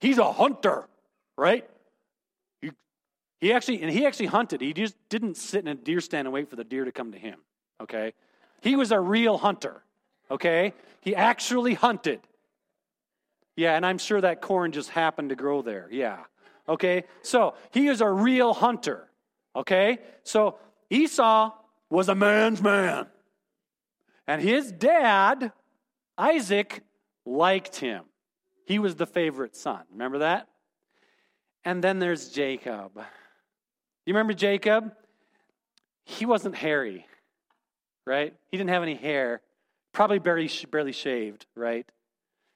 He's 0.00 0.18
a 0.18 0.32
hunter, 0.32 0.88
right? 1.38 1.68
He, 2.60 2.72
he 3.40 3.52
actually, 3.52 3.82
and 3.82 3.90
he 3.90 4.04
actually 4.04 4.26
hunted. 4.26 4.60
He 4.60 4.72
just 4.72 4.96
didn't 5.08 5.36
sit 5.36 5.62
in 5.62 5.68
a 5.68 5.74
deer 5.74 6.00
stand 6.00 6.26
and 6.26 6.34
wait 6.34 6.50
for 6.50 6.56
the 6.56 6.64
deer 6.64 6.84
to 6.84 6.92
come 6.92 7.12
to 7.12 7.18
him, 7.18 7.38
okay? 7.80 8.12
He 8.60 8.76
was 8.76 8.92
a 8.92 9.00
real 9.00 9.38
hunter 9.38 9.82
okay? 10.30 10.74
He 11.00 11.14
actually 11.14 11.74
hunted. 11.74 12.20
Yeah, 13.56 13.76
and 13.76 13.84
I'm 13.84 13.98
sure 13.98 14.20
that 14.20 14.40
corn 14.40 14.72
just 14.72 14.90
happened 14.90 15.30
to 15.30 15.36
grow 15.36 15.62
there. 15.62 15.88
Yeah. 15.90 16.20
Okay? 16.68 17.04
So 17.22 17.54
he 17.70 17.88
is 17.88 18.00
a 18.00 18.08
real 18.08 18.54
hunter. 18.54 19.08
Okay? 19.56 19.98
So 20.22 20.58
Esau 20.88 21.52
was 21.90 22.08
a 22.08 22.14
man's 22.14 22.62
man. 22.62 23.06
And 24.26 24.40
his 24.40 24.70
dad, 24.70 25.52
Isaac, 26.16 26.82
liked 27.26 27.76
him. 27.76 28.04
He 28.66 28.78
was 28.78 28.94
the 28.94 29.06
favorite 29.06 29.56
son. 29.56 29.82
Remember 29.90 30.18
that? 30.18 30.46
And 31.64 31.82
then 31.82 31.98
there's 31.98 32.28
Jacob. 32.28 32.92
You 34.06 34.14
remember 34.14 34.32
Jacob? 34.32 34.92
He 36.04 36.24
wasn't 36.24 36.54
hairy, 36.54 37.06
right? 38.06 38.34
He 38.50 38.56
didn't 38.56 38.70
have 38.70 38.82
any 38.82 38.94
hair. 38.94 39.42
Probably 39.92 40.18
barely, 40.18 40.50
barely 40.70 40.92
shaved, 40.92 41.46
right? 41.54 41.90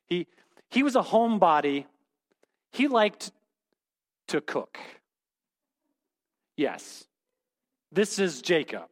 He, 0.07 0.27
he 0.71 0.83
was 0.83 0.97
a 0.97 1.03
homebody. 1.03 1.87
He 2.73 2.89
liked 2.89 3.33
to 4.29 4.41
cook. 4.41 4.79
Yes, 6.57 7.05
this 7.91 8.19
is 8.19 8.43
Jacob, 8.43 8.85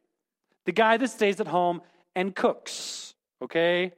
the 0.65 0.71
guy 0.71 0.97
that 0.97 1.09
stays 1.09 1.39
at 1.39 1.47
home 1.47 1.81
and 2.15 2.35
cooks, 2.35 3.15
okay? 3.41 3.93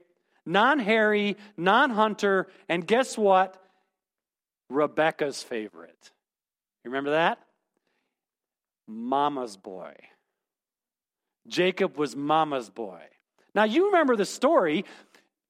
Non 0.46 0.78
hairy, 0.78 1.38
non 1.58 1.90
hunter, 1.90 2.48
and 2.70 2.86
guess 2.86 3.18
what? 3.18 3.62
Rebecca's 4.70 5.42
favorite. 5.42 6.12
You 6.84 6.92
remember 6.92 7.12
that? 7.12 7.40
Mama's 8.88 9.58
boy. 9.58 9.94
Jacob 11.48 11.98
was 11.98 12.16
Mama's 12.16 12.70
boy. 12.70 13.02
Now 13.56 13.64
you 13.64 13.88
remember 13.88 14.16
the 14.16 14.26
story. 14.26 14.86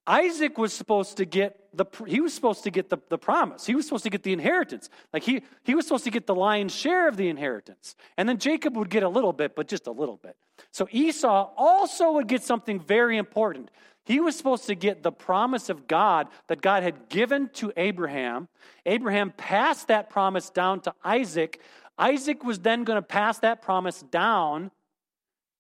Isaac 0.08 0.60
was 0.60 0.72
supposed 0.72 1.18
to 1.18 1.26
get 1.26 1.60
the 1.74 1.86
he 2.06 2.22
was 2.22 2.34
supposed 2.34 2.64
to 2.64 2.72
get 2.72 2.90
the, 2.90 2.98
the 3.10 3.18
promise. 3.18 3.66
He 3.66 3.76
was 3.76 3.86
supposed 3.86 4.04
to 4.04 4.10
get 4.10 4.24
the 4.24 4.32
inheritance. 4.32 4.90
Like 5.12 5.24
he 5.24 5.42
he 5.64 5.74
was 5.74 5.86
supposed 5.86 6.04
to 6.04 6.12
get 6.12 6.28
the 6.28 6.36
lion's 6.36 6.74
share 6.74 7.08
of 7.08 7.18
the 7.18 7.28
inheritance. 7.28 7.96
And 8.16 8.30
then 8.30 8.38
Jacob 8.38 8.78
would 8.78 8.90
get 8.90 9.04
a 9.04 9.10
little 9.10 9.34
bit, 9.34 9.56
but 9.56 9.68
just 9.68 9.88
a 9.88 9.92
little 9.92 10.18
bit. 10.18 10.38
So 10.72 10.88
Esau 10.92 11.52
also 11.58 12.14
would 12.14 12.28
get 12.28 12.44
something 12.44 12.80
very 12.80 13.18
important. 13.18 13.72
He 14.06 14.20
was 14.20 14.38
supposed 14.38 14.68
to 14.68 14.76
get 14.76 15.02
the 15.02 15.12
promise 15.12 15.70
of 15.70 15.88
God 15.88 16.28
that 16.48 16.62
God 16.62 16.84
had 16.84 17.10
given 17.10 17.50
to 17.54 17.74
Abraham. 17.76 18.48
Abraham 18.86 19.32
passed 19.36 19.88
that 19.88 20.12
promise 20.12 20.52
down 20.52 20.82
to 20.82 20.94
Isaac. 21.04 21.60
Isaac 21.98 22.44
was 22.44 22.60
then 22.60 22.84
going 22.84 22.98
to 22.98 23.02
pass 23.02 23.40
that 23.40 23.64
promise 23.64 24.02
down 24.04 24.70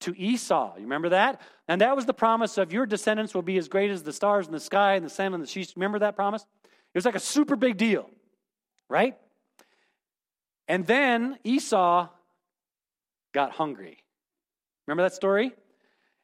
to 0.01 0.17
Esau. 0.17 0.75
You 0.75 0.83
remember 0.83 1.09
that? 1.09 1.41
And 1.67 1.81
that 1.81 1.95
was 1.95 2.05
the 2.05 2.13
promise 2.13 2.57
of 2.57 2.71
your 2.71 2.85
descendants 2.85 3.33
will 3.33 3.41
be 3.41 3.57
as 3.57 3.67
great 3.67 3.89
as 3.91 4.03
the 4.03 4.13
stars 4.13 4.45
in 4.45 4.51
the 4.51 4.59
sky 4.59 4.95
and 4.95 5.05
the 5.05 5.09
sand 5.09 5.33
and 5.33 5.41
the 5.41 5.47
seas. 5.47 5.73
Remember 5.75 5.99
that 5.99 6.15
promise? 6.15 6.45
It 6.63 6.97
was 6.97 7.05
like 7.05 7.15
a 7.15 7.19
super 7.19 7.55
big 7.55 7.77
deal, 7.77 8.09
right? 8.89 9.17
And 10.67 10.85
then 10.85 11.37
Esau 11.43 12.09
got 13.33 13.51
hungry. 13.51 14.03
Remember 14.87 15.03
that 15.03 15.13
story? 15.13 15.53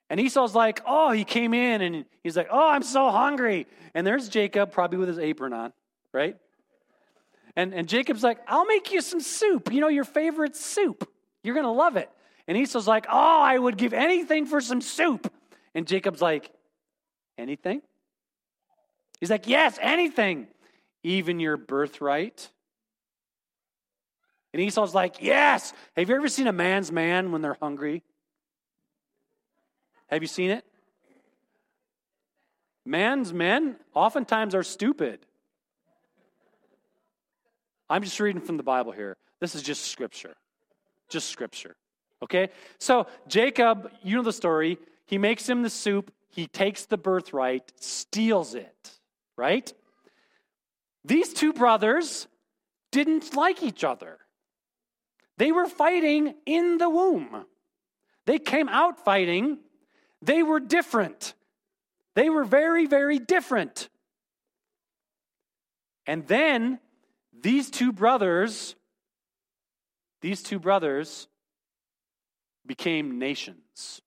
And 0.09 0.19
Esau's 0.19 0.53
like, 0.53 0.81
oh, 0.85 1.11
he 1.11 1.23
came 1.23 1.53
in 1.53 1.81
and 1.81 2.05
he's 2.23 2.35
like, 2.35 2.49
oh, 2.51 2.69
I'm 2.69 2.83
so 2.83 3.09
hungry. 3.09 3.67
And 3.93 4.05
there's 4.05 4.29
Jacob, 4.29 4.71
probably 4.71 4.97
with 4.97 5.07
his 5.07 5.19
apron 5.19 5.53
on, 5.53 5.73
right? 6.13 6.35
And, 7.55 7.73
and 7.73 7.87
Jacob's 7.87 8.23
like, 8.23 8.39
I'll 8.47 8.65
make 8.65 8.91
you 8.91 9.01
some 9.01 9.21
soup, 9.21 9.71
you 9.71 9.79
know, 9.79 9.87
your 9.87 10.03
favorite 10.03 10.55
soup. 10.55 11.09
You're 11.43 11.53
going 11.53 11.65
to 11.65 11.71
love 11.71 11.97
it. 11.97 12.09
And 12.47 12.57
Esau's 12.57 12.87
like, 12.87 13.05
oh, 13.09 13.41
I 13.41 13.57
would 13.57 13.77
give 13.77 13.93
anything 13.93 14.45
for 14.45 14.61
some 14.61 14.81
soup. 14.81 15.31
And 15.73 15.87
Jacob's 15.87 16.21
like, 16.21 16.51
anything? 17.37 17.81
He's 19.19 19.29
like, 19.29 19.47
yes, 19.47 19.77
anything, 19.81 20.47
even 21.03 21.39
your 21.39 21.57
birthright. 21.57 22.49
And 24.53 24.61
Esau's 24.61 24.93
like, 24.93 25.21
yes. 25.21 25.73
Have 25.95 26.09
you 26.09 26.15
ever 26.15 26.27
seen 26.27 26.47
a 26.47 26.53
man's 26.53 26.91
man 26.91 27.31
when 27.31 27.41
they're 27.41 27.57
hungry? 27.61 28.03
Have 30.07 30.21
you 30.21 30.27
seen 30.27 30.49
it? 30.49 30.65
Man's 32.85 33.31
men 33.31 33.75
oftentimes 33.93 34.55
are 34.55 34.63
stupid. 34.63 35.19
I'm 37.89 38.03
just 38.03 38.19
reading 38.19 38.41
from 38.41 38.57
the 38.57 38.63
Bible 38.63 38.91
here. 38.91 39.17
This 39.39 39.53
is 39.55 39.61
just 39.61 39.85
scripture. 39.85 40.35
Just 41.09 41.29
scripture. 41.29 41.75
Okay? 42.23 42.49
So, 42.77 43.07
Jacob, 43.27 43.91
you 44.03 44.15
know 44.15 44.23
the 44.23 44.33
story. 44.33 44.77
He 45.05 45.17
makes 45.17 45.47
him 45.47 45.63
the 45.63 45.69
soup. 45.69 46.11
He 46.29 46.47
takes 46.47 46.85
the 46.85 46.97
birthright, 46.97 47.71
steals 47.79 48.55
it, 48.55 48.91
right? 49.37 49.71
These 51.03 51.33
two 51.33 51.51
brothers 51.51 52.27
didn't 52.91 53.35
like 53.35 53.63
each 53.63 53.83
other. 53.83 54.19
They 55.37 55.51
were 55.51 55.65
fighting 55.67 56.35
in 56.45 56.77
the 56.77 56.89
womb. 56.89 57.45
They 58.25 58.37
came 58.37 58.69
out 58.69 59.03
fighting. 59.03 59.57
They 60.21 60.43
were 60.43 60.59
different. 60.59 61.33
They 62.15 62.29
were 62.29 62.43
very, 62.43 62.85
very 62.85 63.19
different. 63.19 63.89
And 66.05 66.27
then 66.27 66.79
these 67.33 67.69
two 67.69 67.91
brothers, 67.91 68.75
these 70.21 70.43
two 70.43 70.59
brothers 70.59 71.27
became 72.65 73.19
nations 73.19 74.01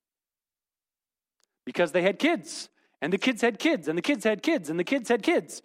because 1.65 1.93
they 1.93 2.03
had 2.03 2.19
kids, 2.19 2.69
and 3.01 3.13
the 3.13 3.19
kids 3.19 3.43
had 3.43 3.59
kids, 3.59 3.89
and 3.89 3.97
the 3.97 4.03
kids 4.03 4.25
had 4.25 4.43
kids, 4.43 4.71
and 4.71 4.79
the 4.79 4.85
kids 4.85 5.09
had 5.09 5.23
kids. 5.23 5.63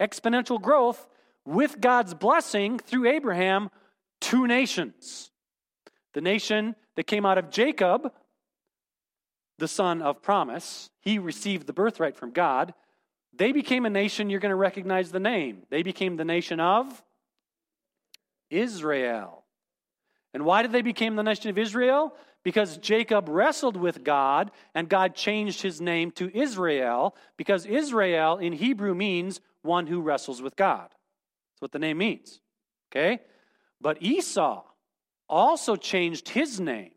Exponential 0.00 0.60
growth 0.60 1.06
with 1.44 1.80
God's 1.80 2.14
blessing 2.14 2.78
through 2.78 3.08
Abraham, 3.08 3.70
two 4.20 4.46
nations. 4.46 5.30
The 6.14 6.20
nation 6.20 6.76
that 6.96 7.04
came 7.04 7.26
out 7.26 7.38
of 7.38 7.50
Jacob, 7.50 8.12
the 9.58 9.68
son 9.68 10.02
of 10.02 10.22
promise, 10.22 10.90
he 11.00 11.18
received 11.18 11.66
the 11.66 11.72
birthright 11.72 12.16
from 12.16 12.30
God. 12.30 12.74
They 13.32 13.52
became 13.52 13.86
a 13.86 13.90
nation, 13.90 14.30
you're 14.30 14.40
going 14.40 14.50
to 14.50 14.56
recognize 14.56 15.10
the 15.10 15.20
name. 15.20 15.62
They 15.70 15.82
became 15.82 16.16
the 16.16 16.24
nation 16.24 16.60
of 16.60 17.02
Israel. 18.50 19.41
And 20.34 20.44
why 20.44 20.62
did 20.62 20.72
they 20.72 20.82
become 20.82 21.16
the 21.16 21.22
nation 21.22 21.50
of 21.50 21.58
Israel? 21.58 22.14
Because 22.42 22.76
Jacob 22.78 23.28
wrestled 23.28 23.76
with 23.76 24.02
God 24.02 24.50
and 24.74 24.88
God 24.88 25.14
changed 25.14 25.62
his 25.62 25.80
name 25.80 26.10
to 26.12 26.34
Israel 26.36 27.14
because 27.36 27.66
Israel 27.66 28.38
in 28.38 28.52
Hebrew 28.52 28.94
means 28.94 29.40
one 29.62 29.86
who 29.86 30.00
wrestles 30.00 30.42
with 30.42 30.56
God. 30.56 30.88
That's 30.90 31.60
what 31.60 31.72
the 31.72 31.78
name 31.78 31.98
means. 31.98 32.40
Okay? 32.90 33.20
But 33.80 34.02
Esau 34.02 34.64
also 35.28 35.76
changed 35.76 36.28
his 36.30 36.58
name 36.60 36.92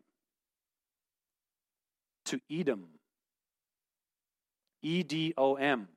to 2.26 2.40
Edom. 2.50 2.88
E 4.82 5.02
D 5.02 5.34
O 5.36 5.54
M. 5.56 5.88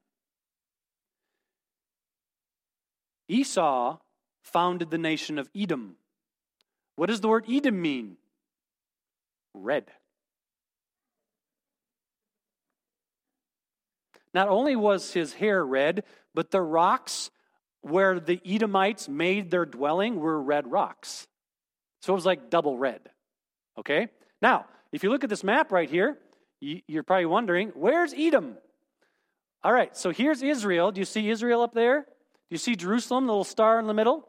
Esau 3.27 3.97
founded 4.41 4.89
the 4.89 4.97
nation 4.97 5.37
of 5.37 5.49
Edom. 5.55 5.95
What 6.99 7.07
does 7.07 7.21
the 7.21 7.29
word 7.29 7.45
Edom 7.49 7.81
mean? 7.81 8.17
Red. 9.53 9.85
Not 14.33 14.49
only 14.49 14.75
was 14.75 15.13
his 15.13 15.31
hair 15.31 15.65
red, 15.65 16.03
but 16.35 16.51
the 16.51 16.61
rocks 16.61 17.31
where 17.79 18.19
the 18.19 18.41
Edomites 18.45 19.07
made 19.07 19.49
their 19.49 19.65
dwelling 19.65 20.19
were 20.19 20.41
red 20.41 20.69
rocks. 20.69 21.25
So 22.01 22.11
it 22.11 22.17
was 22.17 22.25
like 22.25 22.49
double 22.49 22.77
red. 22.77 22.99
Okay? 23.77 24.09
Now, 24.41 24.65
if 24.91 25.01
you 25.01 25.09
look 25.09 25.23
at 25.23 25.29
this 25.29 25.41
map 25.41 25.71
right 25.71 25.89
here, 25.89 26.17
you're 26.59 27.03
probably 27.03 27.27
wondering, 27.27 27.69
where's 27.75 28.13
Edom? 28.13 28.57
All 29.63 29.71
right, 29.71 29.95
so 29.95 30.09
here's 30.09 30.43
Israel. 30.43 30.91
Do 30.91 30.99
you 30.99 31.05
see 31.05 31.29
Israel 31.29 31.61
up 31.61 31.73
there? 31.73 32.01
Do 32.01 32.07
you 32.49 32.57
see 32.57 32.75
Jerusalem, 32.75 33.25
the 33.25 33.31
little 33.31 33.45
star 33.45 33.79
in 33.79 33.87
the 33.87 33.93
middle? 33.93 34.27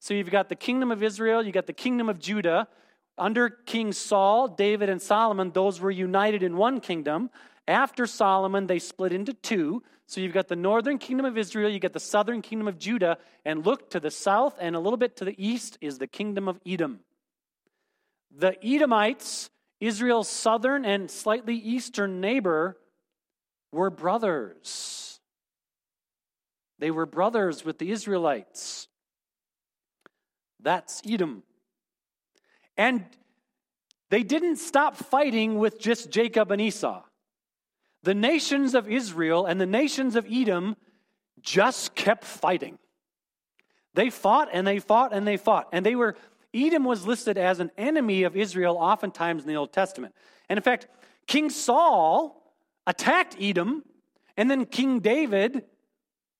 So 0.00 0.14
you've 0.14 0.30
got 0.30 0.48
the 0.48 0.56
kingdom 0.56 0.90
of 0.90 1.02
Israel, 1.02 1.42
you've 1.42 1.54
got 1.54 1.66
the 1.66 1.72
kingdom 1.72 2.08
of 2.08 2.18
Judah. 2.18 2.66
Under 3.18 3.50
King 3.50 3.92
Saul, 3.92 4.48
David, 4.48 4.88
and 4.88 5.00
Solomon, 5.00 5.50
those 5.52 5.78
were 5.78 5.90
united 5.90 6.42
in 6.42 6.56
one 6.56 6.80
kingdom. 6.80 7.28
After 7.68 8.06
Solomon, 8.06 8.66
they 8.66 8.78
split 8.78 9.12
into 9.12 9.34
two. 9.34 9.82
So 10.06 10.22
you've 10.22 10.32
got 10.32 10.48
the 10.48 10.56
northern 10.56 10.98
kingdom 10.98 11.26
of 11.26 11.38
Israel, 11.38 11.68
you've 11.68 11.82
got 11.82 11.92
the 11.92 12.00
southern 12.00 12.42
kingdom 12.42 12.66
of 12.66 12.78
Judah, 12.78 13.18
and 13.44 13.64
look 13.64 13.90
to 13.90 14.00
the 14.00 14.10
south 14.10 14.56
and 14.58 14.74
a 14.74 14.80
little 14.80 14.96
bit 14.96 15.16
to 15.18 15.24
the 15.24 15.36
east 15.36 15.78
is 15.80 15.98
the 15.98 16.08
kingdom 16.08 16.48
of 16.48 16.58
Edom. 16.66 17.00
The 18.36 18.56
Edomites, 18.64 19.50
Israel's 19.80 20.28
southern 20.28 20.84
and 20.84 21.10
slightly 21.10 21.54
eastern 21.54 22.20
neighbor, 22.20 22.76
were 23.70 23.90
brothers. 23.90 25.20
They 26.78 26.90
were 26.90 27.06
brothers 27.06 27.64
with 27.64 27.78
the 27.78 27.90
Israelites. 27.90 28.88
That's 30.62 31.02
Edom. 31.06 31.42
And 32.76 33.04
they 34.10 34.22
didn't 34.22 34.56
stop 34.56 34.96
fighting 34.96 35.58
with 35.58 35.78
just 35.78 36.10
Jacob 36.10 36.50
and 36.50 36.60
Esau. 36.60 37.02
The 38.02 38.14
nations 38.14 38.74
of 38.74 38.88
Israel 38.88 39.46
and 39.46 39.60
the 39.60 39.66
nations 39.66 40.16
of 40.16 40.26
Edom 40.30 40.76
just 41.40 41.94
kept 41.94 42.24
fighting. 42.24 42.78
They 43.94 44.10
fought 44.10 44.48
and 44.52 44.66
they 44.66 44.78
fought 44.78 45.12
and 45.12 45.26
they 45.26 45.36
fought. 45.36 45.68
And 45.72 45.84
they 45.84 45.94
were, 45.94 46.16
Edom 46.54 46.84
was 46.84 47.06
listed 47.06 47.38
as 47.38 47.60
an 47.60 47.70
enemy 47.76 48.22
of 48.24 48.36
Israel 48.36 48.76
oftentimes 48.76 49.42
in 49.42 49.48
the 49.48 49.56
Old 49.56 49.72
Testament. 49.72 50.14
And 50.48 50.56
in 50.56 50.62
fact, 50.62 50.88
King 51.26 51.50
Saul 51.50 52.42
attacked 52.86 53.36
Edom, 53.40 53.84
and 54.36 54.50
then 54.50 54.64
King 54.64 55.00
David 55.00 55.64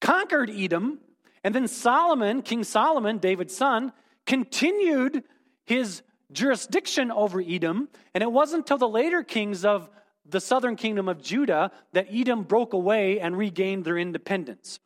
conquered 0.01 0.51
Edom, 0.51 0.99
and 1.45 1.55
then 1.55 1.69
Solomon, 1.69 2.43
King 2.43 2.65
Solomon, 2.65 3.19
David's 3.19 3.57
son, 3.57 3.93
continued 4.31 5.25
his 5.65 6.03
jurisdiction 6.31 7.11
over 7.11 7.41
Edom, 7.41 7.89
and 8.15 8.23
it 8.23 8.31
wasn't 8.31 8.61
until 8.61 8.79
the 8.79 8.89
later 8.89 9.25
kings 9.25 9.65
of 9.65 9.91
the 10.25 10.41
southern 10.41 10.77
kingdom 10.77 11.09
of 11.09 11.21
Judah 11.21 11.73
that 11.95 12.07
Edom 12.13 12.45
broke 12.45 12.73
away 12.73 13.19
and 13.19 13.37
regained 13.37 13.85
their 13.85 13.99
independence. 13.99 14.79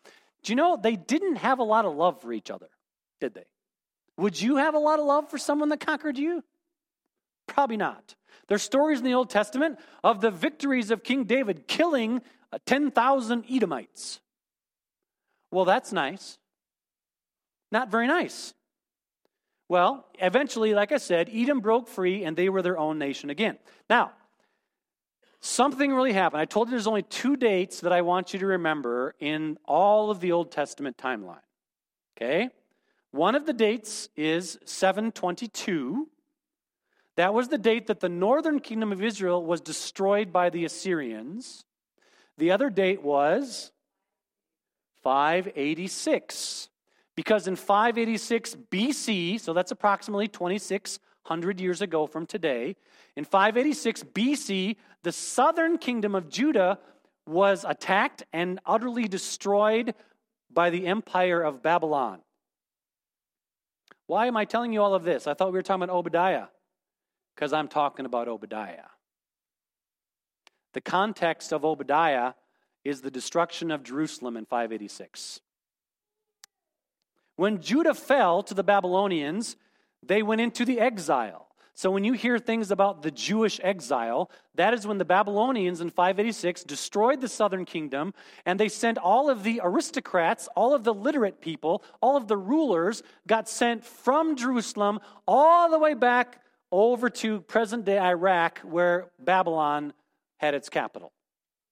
Do 0.42 0.52
you 0.52 0.57
know 0.57 0.78
they 0.83 0.96
didn't 0.96 1.37
have 1.37 1.59
a 1.59 1.62
lot 1.62 1.85
of 1.85 1.94
love 1.94 2.22
for 2.22 2.33
each 2.33 2.50
other, 2.50 2.70
did 3.20 3.35
they? 3.35 3.44
Would 4.16 4.40
you 4.40 4.57
have 4.57 4.74
a 4.74 4.78
lot 4.78 4.98
of 4.98 5.04
love 5.04 5.28
for 5.28 5.37
someone 5.37 5.68
that 5.68 5.80
conquered 5.80 6.16
you? 6.16 6.42
Probably 7.46 7.76
not. 7.76 8.14
There's 8.48 8.62
stories 8.62 9.00
in 9.00 9.04
the 9.04 9.12
Old 9.12 9.28
Testament 9.28 9.78
of 10.02 10.22
the 10.22 10.30
victories 10.30 10.90
of 10.90 11.04
King 11.04 11.24
David 11.24 11.68
killing 11.68 12.22
uh, 12.50 12.59
10,000 12.64 13.44
Edomites. 13.50 14.20
Well, 15.50 15.66
that's 15.66 15.92
nice. 15.92 16.38
Not 17.70 17.90
very 17.90 18.07
nice. 18.07 18.54
Well, 19.74 20.06
eventually, 20.20 20.72
like 20.72 20.92
I 20.92 20.98
said, 20.98 21.28
Edom 21.34 21.58
broke 21.58 21.88
free 21.88 22.22
and 22.22 22.37
they 22.37 22.48
were 22.48 22.62
their 22.62 22.78
own 22.78 22.96
nation 22.96 23.28
again. 23.28 23.58
Now, 23.90 24.12
something 25.40 25.92
really 25.92 26.12
happened. 26.12 26.40
I 26.40 26.44
told 26.44 26.68
you 26.68 26.70
there's 26.70 26.87
only 26.87 27.02
two 27.02 27.34
dates 27.37 27.80
that 27.80 27.92
I 27.92 28.02
want 28.02 28.32
you 28.32 28.38
to 28.38 28.46
remember 28.46 29.16
in 29.18 29.58
all 29.64 30.12
of 30.12 30.20
the 30.20 30.30
Old 30.30 30.52
Testament 30.52 30.96
timeline. 30.96 31.42
Okay? 32.16 32.50
One 33.10 33.34
of 33.34 33.46
the 33.46 33.52
dates 33.52 34.08
is 34.14 34.60
722. 34.64 36.08
That 37.16 37.34
was 37.34 37.48
the 37.48 37.58
date 37.58 37.88
that 37.88 37.98
the 37.98 38.08
northern 38.08 38.60
kingdom 38.60 38.92
of 38.92 39.02
Israel 39.02 39.44
was 39.44 39.60
destroyed 39.60 40.32
by 40.32 40.50
the 40.50 40.64
Assyrians. 40.64 41.64
The 42.38 42.52
other 42.52 42.70
date 42.70 43.02
was 43.02 43.72
586. 45.02 46.68
Because 47.16 47.46
in 47.46 47.57
586 47.57 48.57
BC, 48.70 49.40
so 49.40 49.53
that's 49.53 49.70
approximately 49.70 50.29
2600 50.29 51.61
years 51.61 51.81
ago 51.81 52.07
from 52.07 52.27
today, 52.27 52.77
in 53.16 53.24
586 53.24 54.03
BC, 54.05 54.77
the 55.03 55.12
southern 55.12 55.79
kingdom 55.79 56.14
of 56.14 56.29
Judah 56.29 56.79
was 57.27 57.64
attacked 57.66 58.24
and 58.33 58.59
utterly 58.66 59.07
destroyed 59.07 59.94
by 60.53 60.70
the 60.70 60.87
empire 60.87 61.42
of 61.42 61.62
Babylon. 61.62 62.20
Why 64.07 64.27
am 64.27 64.37
I 64.37 64.44
telling 64.44 64.72
you 64.72 64.83
all 64.83 64.94
of 64.94 65.05
this? 65.05 65.27
I 65.27 65.35
thought 65.35 65.53
we 65.53 65.59
were 65.59 65.62
talking 65.62 65.85
about 65.85 65.94
Obadiah. 65.94 66.46
Because 67.35 67.53
I'm 67.53 67.68
talking 67.68 68.07
about 68.07 68.29
Obadiah. 68.29 68.90
The 70.72 70.81
context 70.81 71.53
of 71.53 71.64
Obadiah 71.64 72.35
is 72.85 73.00
the 73.00 73.11
destruction 73.11 73.70
of 73.70 73.83
Jerusalem 73.83 74.37
in 74.37 74.44
586. 74.44 75.40
When 77.37 77.61
Judah 77.61 77.94
fell 77.94 78.42
to 78.44 78.55
the 78.55 78.62
Babylonians, 78.62 79.57
they 80.03 80.23
went 80.23 80.40
into 80.40 80.64
the 80.64 80.81
exile. 80.81 81.49
So 81.77 81.90
when 81.90 82.05
you 82.05 82.12
hear 82.12 82.38
things 82.38 82.70
about 82.70 83.03
the 83.03 83.11
Jewish 83.11 83.59
exile, 83.61 84.31
that 84.55 84.73
is 84.75 84.87
when 84.87 84.99
the 84.99 85.05
Babylonians 85.05 85.81
in 85.81 85.90
586 85.90 86.62
destroyed 86.62 87.20
the 87.20 87.29
southern 87.29 87.64
kingdom 87.64 88.14
and 88.47 88.61
they 88.61 88.68
sent 88.68 88.97
all 88.97 89.29
of 89.29 89.42
the 89.42 89.61
aristocrats, 89.62 90.49
all 90.55 90.73
of 90.73 90.85
the 90.85 90.94
literate 90.94 91.40
people, 91.40 91.83
all 92.01 92.16
of 92.16 92.29
the 92.29 92.37
rulers 92.37 93.03
got 93.27 93.49
sent 93.49 93.85
from 93.85 94.37
Jerusalem 94.37 95.01
all 95.27 95.68
the 95.68 95.79
way 95.79 95.94
back 95.94 96.40
over 96.70 97.11
to 97.11 97.40
present 97.40 97.85
day 97.85 97.99
Iraq 97.99 98.61
where 98.61 99.11
Babylon 99.18 99.92
had 100.37 100.55
its 100.55 100.68
capital. 100.68 101.12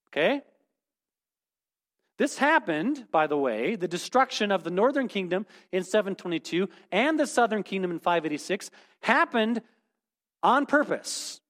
Okay? 0.09 0.43
This 2.19 2.39
happened, 2.39 3.07
by 3.11 3.27
the 3.27 3.37
way, 3.37 3.75
the 3.75 3.89
destruction 3.89 4.53
of 4.53 4.65
the 4.65 4.71
northern 4.71 5.09
kingdom 5.09 5.47
in 5.73 5.83
722 5.83 6.69
and 6.91 7.19
the 7.19 7.27
southern 7.27 7.63
kingdom 7.63 7.91
in 7.91 7.99
586 7.99 8.71
happened 9.01 9.63
on 10.43 10.67
purpose. 10.67 11.41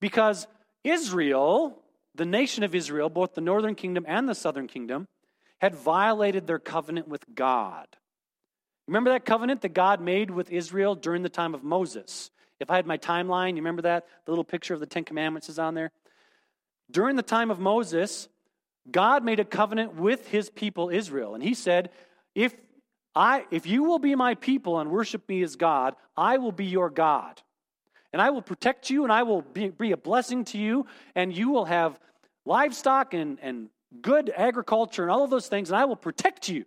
Because 0.00 0.46
Israel, 0.84 1.82
the 2.14 2.26
nation 2.26 2.64
of 2.64 2.74
Israel, 2.74 3.08
both 3.08 3.34
the 3.34 3.40
northern 3.40 3.74
kingdom 3.74 4.04
and 4.08 4.28
the 4.28 4.34
southern 4.34 4.66
kingdom, 4.66 5.06
had 5.60 5.74
violated 5.74 6.46
their 6.46 6.58
covenant 6.58 7.08
with 7.08 7.24
God. 7.34 7.86
Remember 8.86 9.10
that 9.10 9.24
covenant 9.24 9.62
that 9.62 9.72
God 9.74 10.00
made 10.00 10.30
with 10.30 10.50
Israel 10.50 10.94
during 10.94 11.22
the 11.22 11.28
time 11.28 11.54
of 11.54 11.64
Moses? 11.64 12.30
If 12.60 12.70
I 12.70 12.76
had 12.76 12.86
my 12.86 12.98
timeline, 12.98 13.50
you 13.50 13.56
remember 13.56 13.82
that? 13.82 14.06
The 14.24 14.30
little 14.30 14.44
picture 14.44 14.74
of 14.74 14.80
the 14.80 14.86
Ten 14.86 15.04
Commandments 15.04 15.48
is 15.48 15.58
on 15.58 15.74
there. 15.74 15.90
During 16.90 17.16
the 17.16 17.22
time 17.22 17.50
of 17.50 17.58
Moses, 17.58 18.28
God 18.90 19.24
made 19.24 19.40
a 19.40 19.44
covenant 19.44 19.94
with 19.94 20.28
his 20.28 20.50
people 20.50 20.90
Israel. 20.90 21.34
And 21.34 21.42
he 21.42 21.54
said, 21.54 21.90
if, 22.34 22.54
I, 23.14 23.44
if 23.50 23.66
you 23.66 23.84
will 23.84 23.98
be 23.98 24.14
my 24.14 24.34
people 24.34 24.78
and 24.78 24.90
worship 24.90 25.28
me 25.28 25.42
as 25.42 25.56
God, 25.56 25.94
I 26.16 26.38
will 26.38 26.52
be 26.52 26.66
your 26.66 26.90
God. 26.90 27.40
And 28.12 28.22
I 28.22 28.30
will 28.30 28.42
protect 28.42 28.88
you 28.88 29.04
and 29.04 29.12
I 29.12 29.24
will 29.24 29.42
be, 29.42 29.68
be 29.68 29.92
a 29.92 29.96
blessing 29.96 30.44
to 30.46 30.58
you. 30.58 30.86
And 31.14 31.36
you 31.36 31.50
will 31.50 31.64
have 31.64 31.98
livestock 32.44 33.12
and, 33.14 33.38
and 33.42 33.68
good 34.00 34.32
agriculture 34.34 35.02
and 35.02 35.10
all 35.10 35.24
of 35.24 35.30
those 35.30 35.48
things. 35.48 35.70
And 35.70 35.76
I 35.76 35.84
will 35.84 35.96
protect 35.96 36.48
you. 36.48 36.64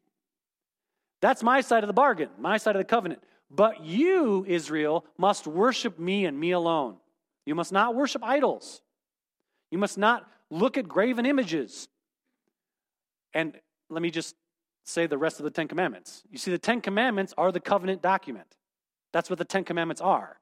That's 1.22 1.44
my 1.44 1.62
side 1.62 1.84
of 1.84 1.88
the 1.88 1.94
bargain, 1.94 2.30
my 2.38 2.58
side 2.58 2.76
of 2.76 2.80
the 2.80 2.86
covenant. 2.86 3.24
But 3.52 3.84
you, 3.84 4.46
Israel, 4.48 5.06
must 5.18 5.48
worship 5.48 5.98
me 5.98 6.26
and 6.26 6.40
me 6.40 6.52
alone. 6.52 6.98
You 7.46 7.56
must 7.56 7.72
not 7.72 7.96
worship 7.96 8.24
idols. 8.24 8.82
You 9.72 9.80
must 9.80 9.98
not 9.98 10.30
look 10.50 10.78
at 10.78 10.88
graven 10.88 11.26
images. 11.26 11.88
And 13.34 13.60
let 13.90 14.02
me 14.02 14.12
just 14.12 14.36
say 14.84 15.08
the 15.08 15.18
rest 15.18 15.40
of 15.40 15.44
the 15.44 15.52
Ten 15.52 15.68
Commandments. 15.68 16.24
You 16.32 16.38
see, 16.38 16.52
the 16.52 16.58
Ten 16.58 16.82
Commandments 16.82 17.34
are 17.38 17.52
the 17.52 17.60
covenant 17.60 18.02
document. 18.02 18.56
That's 19.12 19.30
what 19.30 19.40
the 19.40 19.46
Ten 19.46 19.64
Commandments 19.64 20.02
are. 20.02 20.38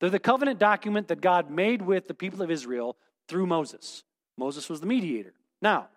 They're 0.00 0.10
the 0.10 0.18
covenant 0.18 0.58
document 0.58 1.08
that 1.08 1.20
God 1.20 1.50
made 1.50 1.82
with 1.82 2.06
the 2.06 2.14
people 2.14 2.42
of 2.42 2.50
Israel 2.50 2.96
through 3.26 3.46
Moses. 3.46 4.04
Moses 4.36 4.68
was 4.68 4.80
the 4.80 4.86
mediator. 4.86 5.34
Now, 5.60 5.88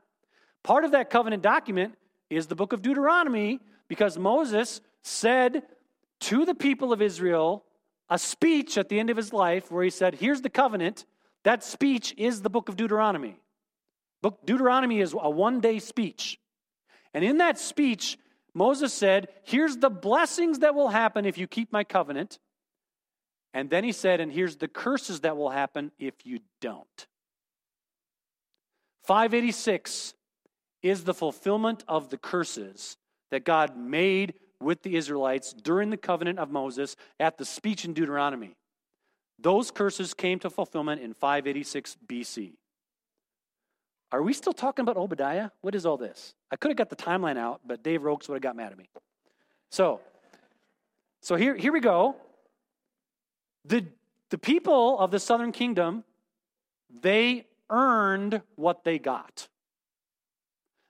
part 0.64 0.86
of 0.86 0.92
that 0.92 1.10
covenant 1.10 1.44
document 1.44 1.96
is 2.30 2.48
the 2.48 2.56
book 2.56 2.74
of 2.74 2.82
Deuteronomy 2.82 3.60
because 3.88 4.18
Moses 4.18 4.82
said 5.04 5.64
to 6.22 6.46
the 6.46 6.56
people 6.56 6.94
of 6.94 7.02
Israel 7.02 7.64
a 8.10 8.18
speech 8.18 8.78
at 8.78 8.90
the 8.90 9.00
end 9.00 9.10
of 9.10 9.18
his 9.18 9.34
life 9.34 9.72
where 9.72 9.84
he 9.84 9.90
said, 9.90 10.16
Here's 10.16 10.42
the 10.42 10.50
covenant. 10.50 11.06
That 11.44 11.64
speech 11.64 12.14
is 12.18 12.42
the 12.42 12.50
book 12.50 12.70
of 12.70 12.76
Deuteronomy. 12.76 13.41
Book 14.22 14.46
Deuteronomy 14.46 15.02
is 15.02 15.14
a 15.20 15.30
one 15.30 15.60
day 15.60 15.80
speech. 15.80 16.40
And 17.14 17.24
in 17.24 17.38
that 17.38 17.58
speech, 17.58 18.18
Moses 18.54 18.94
said, 18.94 19.30
Here's 19.44 19.78
the 19.78 19.90
blessings 19.90 20.60
that 20.60 20.76
will 20.76 20.90
happen 20.90 21.26
if 21.26 21.38
you 21.38 21.48
keep 21.48 21.72
my 21.72 21.84
covenant. 21.84 22.40
And 23.54 23.70
then 23.70 23.84
he 23.84 23.92
said, 23.92 24.20
And 24.20 24.32
here's 24.32 24.58
the 24.58 24.68
curses 24.68 25.22
that 25.22 25.38
will 25.38 25.50
happen 25.50 25.92
if 26.00 26.14
you 26.24 26.40
don't. 26.60 27.08
586 29.04 30.14
is 30.84 31.04
the 31.04 31.14
fulfillment 31.14 31.84
of 31.88 32.10
the 32.10 32.18
curses 32.18 32.98
that 33.32 33.44
God 33.44 33.78
made 33.78 34.36
with 34.60 34.84
the 34.84 34.96
Israelites 34.96 35.54
during 35.54 35.90
the 35.90 35.98
covenant 35.98 36.40
of 36.40 36.52
Moses 36.52 36.96
at 37.20 37.38
the 37.38 37.46
speech 37.46 37.84
in 37.84 37.94
Deuteronomy. 37.94 38.56
Those 39.40 39.72
curses 39.72 40.14
came 40.14 40.38
to 40.40 40.50
fulfillment 40.50 41.02
in 41.02 41.14
586 41.14 41.98
BC. 42.06 42.54
Are 44.12 44.22
we 44.22 44.34
still 44.34 44.54
talking 44.54 44.84
about 44.84 44.98
Obadiah? 44.98 45.50
What 45.62 45.74
is 45.74 45.86
all 45.86 45.98
this? 45.98 46.36
I 46.52 46.58
could 46.58 46.70
have 46.70 46.78
got 46.78 46.90
the 46.90 46.96
timeline 46.96 47.38
out, 47.38 47.62
but 47.66 47.82
Dave 47.82 48.04
Rokes 48.04 48.28
would 48.28 48.36
have 48.36 48.42
got 48.42 48.56
mad 48.56 48.72
at 48.72 48.78
me. 48.78 48.90
So, 49.70 50.02
so 51.22 51.36
here, 51.36 51.56
here 51.56 51.72
we 51.72 51.80
go. 51.80 52.16
The, 53.66 53.86
the 54.30 54.38
people 54.38 55.00
of 55.00 55.12
the 55.12 55.20
southern 55.20 55.52
kingdom, 55.52 56.04
they 57.02 57.48
earned 57.70 58.42
what 58.56 58.84
they 58.84 59.00
got. 59.00 59.48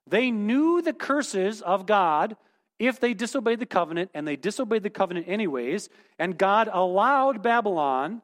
They 0.08 0.32
knew 0.32 0.82
the 0.82 0.94
curses 0.94 1.62
of 1.62 1.86
God 1.86 2.36
if 2.80 3.00
they 3.00 3.14
disobeyed 3.14 3.60
the 3.60 3.68
covenant, 3.68 4.10
and 4.16 4.28
they 4.28 4.36
disobeyed 4.36 4.82
the 4.82 4.90
covenant 4.90 5.28
anyways, 5.30 5.88
and 6.18 6.36
God 6.36 6.68
allowed 6.74 7.44
Babylon 7.44 8.24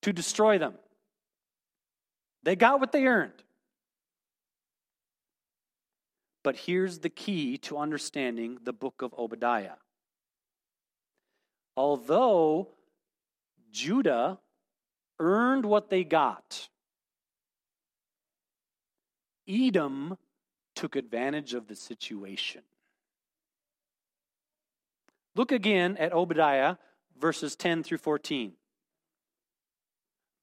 to 0.00 0.14
destroy 0.14 0.56
them. 0.56 0.72
They 2.42 2.56
got 2.56 2.80
what 2.80 2.92
they 2.92 3.04
earned. 3.04 3.34
But 6.42 6.56
here's 6.56 6.98
the 6.98 7.08
key 7.08 7.58
to 7.58 7.78
understanding 7.78 8.58
the 8.64 8.72
book 8.72 9.02
of 9.02 9.14
Obadiah. 9.16 9.76
Although 11.76 12.68
Judah 13.70 14.38
earned 15.18 15.64
what 15.64 15.88
they 15.88 16.04
got, 16.04 16.68
Edom 19.48 20.18
took 20.74 20.96
advantage 20.96 21.54
of 21.54 21.68
the 21.68 21.76
situation. 21.76 22.62
Look 25.34 25.52
again 25.52 25.96
at 25.96 26.12
Obadiah 26.12 26.76
verses 27.18 27.56
10 27.56 27.82
through 27.82 27.98
14. 27.98 28.52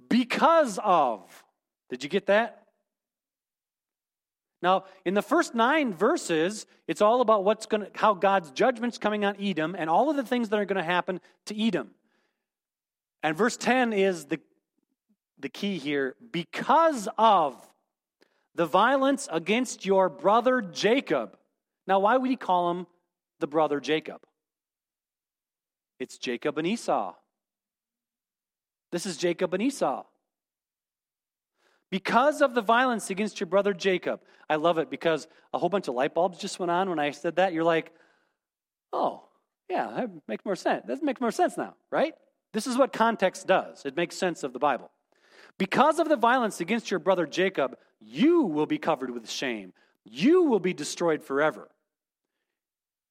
Because 0.10 0.80
of, 0.84 1.44
did 1.90 2.04
you 2.04 2.10
get 2.10 2.26
that? 2.28 2.69
Now, 4.62 4.86
in 5.06 5.14
the 5.14 5.22
first 5.22 5.56
nine 5.56 5.94
verses, 5.94 6.66
it's 6.88 7.02
all 7.02 7.22
about 7.22 7.44
what's 7.46 7.66
going 7.66 7.86
to, 7.86 7.92
how 7.96 8.14
God's 8.14 8.52
judgment's 8.52 8.98
coming 8.98 9.24
on 9.24 9.36
Edom 9.42 9.76
and 9.78 9.90
all 9.90 10.10
of 10.10 10.18
the 10.18 10.24
things 10.24 10.50
that 10.50 10.60
are 10.60 10.66
going 10.66 10.78
to 10.78 10.84
happen 10.84 11.22
to 11.46 11.62
Edom. 11.62 11.92
And 13.24 13.38
verse 13.38 13.56
10 13.56 13.94
is 13.94 14.26
the, 14.26 14.40
the 15.40 15.50
key 15.50 15.78
here. 15.78 16.16
Because 16.32 17.08
of 17.18 17.56
the 18.56 18.66
violence 18.66 19.30
against 19.32 19.86
your 19.86 20.10
brother 20.10 20.62
Jacob. 20.62 21.38
Now, 21.88 22.00
why 22.00 22.18
would 22.18 22.30
he 22.30 22.36
call 22.36 22.72
him 22.72 22.88
the 23.40 23.48
brother 23.48 23.80
Jacob? 23.80 24.22
It's 26.00 26.18
Jacob 26.18 26.58
and 26.58 26.68
Esau. 26.68 27.16
This 28.92 29.06
is 29.06 29.16
Jacob 29.16 29.54
and 29.54 29.64
Esau 29.64 30.04
because 31.90 32.42
of 32.42 32.54
the 32.54 32.62
violence 32.62 33.10
against 33.10 33.40
your 33.40 33.48
brother 33.48 33.74
Jacob. 33.74 34.22
I 34.50 34.56
love 34.56 34.78
it 34.78 34.90
because 34.90 35.28
a 35.54 35.60
whole 35.60 35.70
bunch 35.70 35.88
of 35.88 35.96
light 35.96 36.14
bulbs 36.14 36.38
just 36.38 36.60
went 36.60 36.72
on 36.72 36.90
when 36.90 37.00
I 37.00 37.12
said 37.12 37.38
that. 37.38 37.54
You're 37.54 37.64
like, 37.64 37.92
oh, 38.94 39.24
yeah, 39.70 39.92
that 39.96 40.10
makes 40.28 40.46
more 40.46 40.56
sense. 40.56 40.86
That 40.88 41.04
makes 41.04 41.22
more 41.22 41.32
sense 41.32 41.58
now, 41.58 41.76
right? 41.92 42.14
This 42.54 42.68
is 42.68 42.78
what 42.78 42.92
context 42.92 43.48
does. 43.48 43.86
It 43.86 43.96
makes 43.96 44.16
sense 44.16 44.44
of 44.44 44.54
the 44.54 44.60
Bible. 44.60 44.90
Because 45.58 46.00
of 46.00 46.10
the 46.10 46.16
violence 46.16 46.62
against 46.62 46.90
your 46.90 47.00
brother 47.00 47.28
Jacob, 47.28 47.78
you 48.00 48.44
will 48.44 48.66
be 48.66 48.78
covered 48.78 49.12
with 49.12 49.30
shame. 49.30 49.74
You 50.04 50.44
will 50.44 50.60
be 50.60 50.74
destroyed 50.74 51.24
forever. 51.24 51.70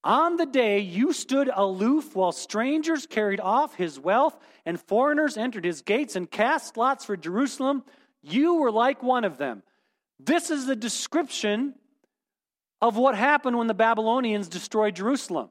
On 0.02 0.36
the 0.36 0.46
day 0.46 0.78
you 0.78 1.12
stood 1.12 1.50
aloof 1.52 2.14
while 2.16 2.32
strangers 2.32 3.06
carried 3.06 3.40
off 3.40 3.74
his 3.74 3.98
wealth 3.98 4.38
and 4.64 4.80
foreigners 4.80 5.36
entered 5.36 5.64
his 5.64 5.82
gates 5.82 6.16
and 6.16 6.30
cast 6.30 6.76
lots 6.76 7.04
for 7.04 7.16
Jerusalem, 7.16 7.84
you 8.22 8.54
were 8.54 8.70
like 8.70 9.02
one 9.02 9.24
of 9.24 9.38
them. 9.38 9.62
This 10.18 10.50
is 10.50 10.66
the 10.66 10.76
description 10.76 11.74
of 12.80 12.96
what 12.96 13.14
happened 13.14 13.58
when 13.58 13.66
the 13.66 13.74
Babylonians 13.74 14.48
destroyed 14.48 14.96
Jerusalem. 14.96 15.50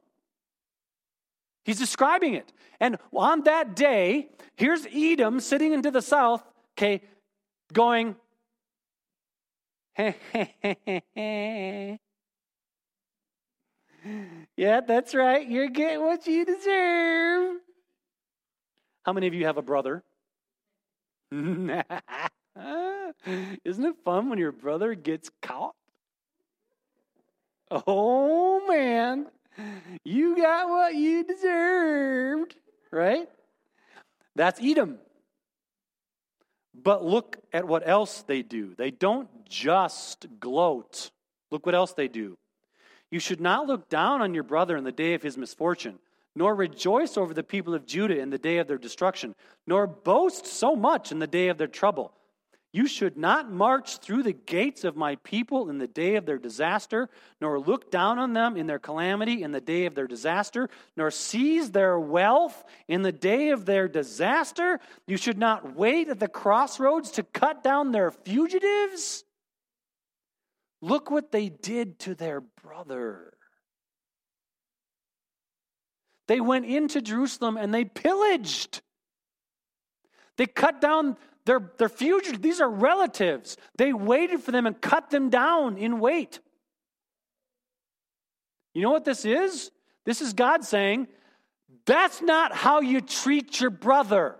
He's 1.64 1.78
describing 1.78 2.34
it. 2.34 2.52
And 2.80 2.98
on 3.12 3.42
that 3.42 3.76
day, 3.76 4.30
here's 4.56 4.86
Edom 4.92 5.40
sitting 5.40 5.72
into 5.72 5.90
the 5.90 6.00
south, 6.00 6.42
okay, 6.74 7.02
going, 7.72 8.16
yeah, 9.98 11.96
that's 14.56 15.14
right. 15.14 15.48
You're 15.48 15.68
getting 15.68 16.00
what 16.00 16.26
you 16.26 16.44
deserve. 16.44 17.56
How 19.02 19.12
many 19.12 19.26
of 19.26 19.34
you 19.34 19.46
have 19.46 19.56
a 19.56 19.62
brother? 19.62 20.04
Isn't 23.64 23.84
it 23.84 23.96
fun 24.04 24.28
when 24.28 24.38
your 24.38 24.52
brother 24.52 24.94
gets 24.94 25.30
caught? 25.42 25.74
Oh 27.70 28.66
man, 28.66 29.26
you 30.04 30.36
got 30.36 30.68
what 30.68 30.94
you 30.94 31.24
deserved, 31.24 32.56
right? 32.90 33.28
That's 34.34 34.60
Edom. 34.62 34.98
But 36.74 37.04
look 37.04 37.38
at 37.52 37.66
what 37.66 37.86
else 37.86 38.22
they 38.22 38.42
do. 38.42 38.74
They 38.76 38.90
don't 38.90 39.28
just 39.48 40.26
gloat. 40.38 41.10
Look 41.50 41.66
what 41.66 41.74
else 41.74 41.92
they 41.92 42.08
do. 42.08 42.38
You 43.10 43.20
should 43.20 43.40
not 43.40 43.66
look 43.66 43.88
down 43.88 44.22
on 44.22 44.34
your 44.34 44.44
brother 44.44 44.76
in 44.76 44.84
the 44.84 44.92
day 44.92 45.14
of 45.14 45.22
his 45.22 45.36
misfortune, 45.36 45.98
nor 46.36 46.54
rejoice 46.54 47.16
over 47.16 47.34
the 47.34 47.42
people 47.42 47.74
of 47.74 47.86
Judah 47.86 48.20
in 48.20 48.30
the 48.30 48.38
day 48.38 48.58
of 48.58 48.68
their 48.68 48.78
destruction, 48.78 49.34
nor 49.66 49.86
boast 49.86 50.46
so 50.46 50.76
much 50.76 51.10
in 51.10 51.18
the 51.18 51.26
day 51.26 51.48
of 51.48 51.58
their 51.58 51.66
trouble. 51.66 52.12
You 52.70 52.86
should 52.86 53.16
not 53.16 53.50
march 53.50 53.98
through 53.98 54.24
the 54.24 54.34
gates 54.34 54.84
of 54.84 54.94
my 54.94 55.16
people 55.16 55.70
in 55.70 55.78
the 55.78 55.86
day 55.86 56.16
of 56.16 56.26
their 56.26 56.36
disaster, 56.36 57.08
nor 57.40 57.58
look 57.58 57.90
down 57.90 58.18
on 58.18 58.34
them 58.34 58.58
in 58.58 58.66
their 58.66 58.78
calamity 58.78 59.42
in 59.42 59.52
the 59.52 59.60
day 59.60 59.86
of 59.86 59.94
their 59.94 60.06
disaster, 60.06 60.68
nor 60.94 61.10
seize 61.10 61.70
their 61.70 61.98
wealth 61.98 62.62
in 62.86 63.00
the 63.00 63.12
day 63.12 63.50
of 63.50 63.64
their 63.64 63.88
disaster. 63.88 64.80
You 65.06 65.16
should 65.16 65.38
not 65.38 65.76
wait 65.76 66.08
at 66.08 66.20
the 66.20 66.28
crossroads 66.28 67.10
to 67.12 67.22
cut 67.22 67.62
down 67.62 67.90
their 67.90 68.10
fugitives. 68.10 69.24
Look 70.82 71.10
what 71.10 71.32
they 71.32 71.48
did 71.48 71.98
to 72.00 72.14
their 72.14 72.42
brother. 72.42 73.32
They 76.26 76.40
went 76.40 76.66
into 76.66 77.00
Jerusalem 77.00 77.56
and 77.56 77.72
they 77.72 77.86
pillaged. 77.86 78.82
They 80.36 80.46
cut 80.46 80.82
down 80.82 81.16
their, 81.48 81.72
their 81.78 81.88
fugitives. 81.88 82.40
These 82.40 82.60
are 82.60 82.68
relatives. 82.68 83.56
They 83.78 83.94
waited 83.94 84.42
for 84.42 84.52
them 84.52 84.66
and 84.66 84.78
cut 84.78 85.08
them 85.08 85.30
down 85.30 85.78
in 85.78 85.98
wait. 85.98 86.40
You 88.74 88.82
know 88.82 88.90
what 88.90 89.06
this 89.06 89.24
is? 89.24 89.70
This 90.04 90.20
is 90.20 90.34
God 90.34 90.62
saying, 90.62 91.08
that's 91.86 92.20
not 92.20 92.54
how 92.54 92.80
you 92.82 93.00
treat 93.00 93.62
your 93.62 93.70
brother. 93.70 94.36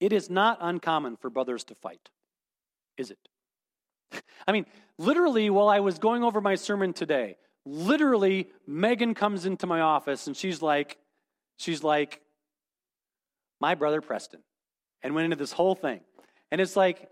It 0.00 0.12
is 0.12 0.28
not 0.28 0.58
uncommon 0.60 1.16
for 1.18 1.30
brothers 1.30 1.62
to 1.64 1.76
fight, 1.76 2.10
is 2.98 3.12
it? 3.12 3.28
I 4.48 4.50
mean, 4.50 4.66
literally, 4.98 5.50
while 5.50 5.68
I 5.68 5.78
was 5.78 6.00
going 6.00 6.24
over 6.24 6.40
my 6.40 6.56
sermon 6.56 6.92
today, 6.92 7.36
literally, 7.64 8.50
Megan 8.66 9.14
comes 9.14 9.46
into 9.46 9.68
my 9.68 9.82
office 9.82 10.26
and 10.26 10.36
she's 10.36 10.60
like, 10.60 10.98
she's 11.56 11.82
like, 11.82 12.20
my 13.60 13.74
brother 13.74 14.00
Preston, 14.00 14.40
and 15.02 15.14
went 15.14 15.26
into 15.26 15.36
this 15.36 15.52
whole 15.52 15.74
thing. 15.74 16.00
And 16.50 16.60
it's 16.60 16.76
like, 16.76 17.08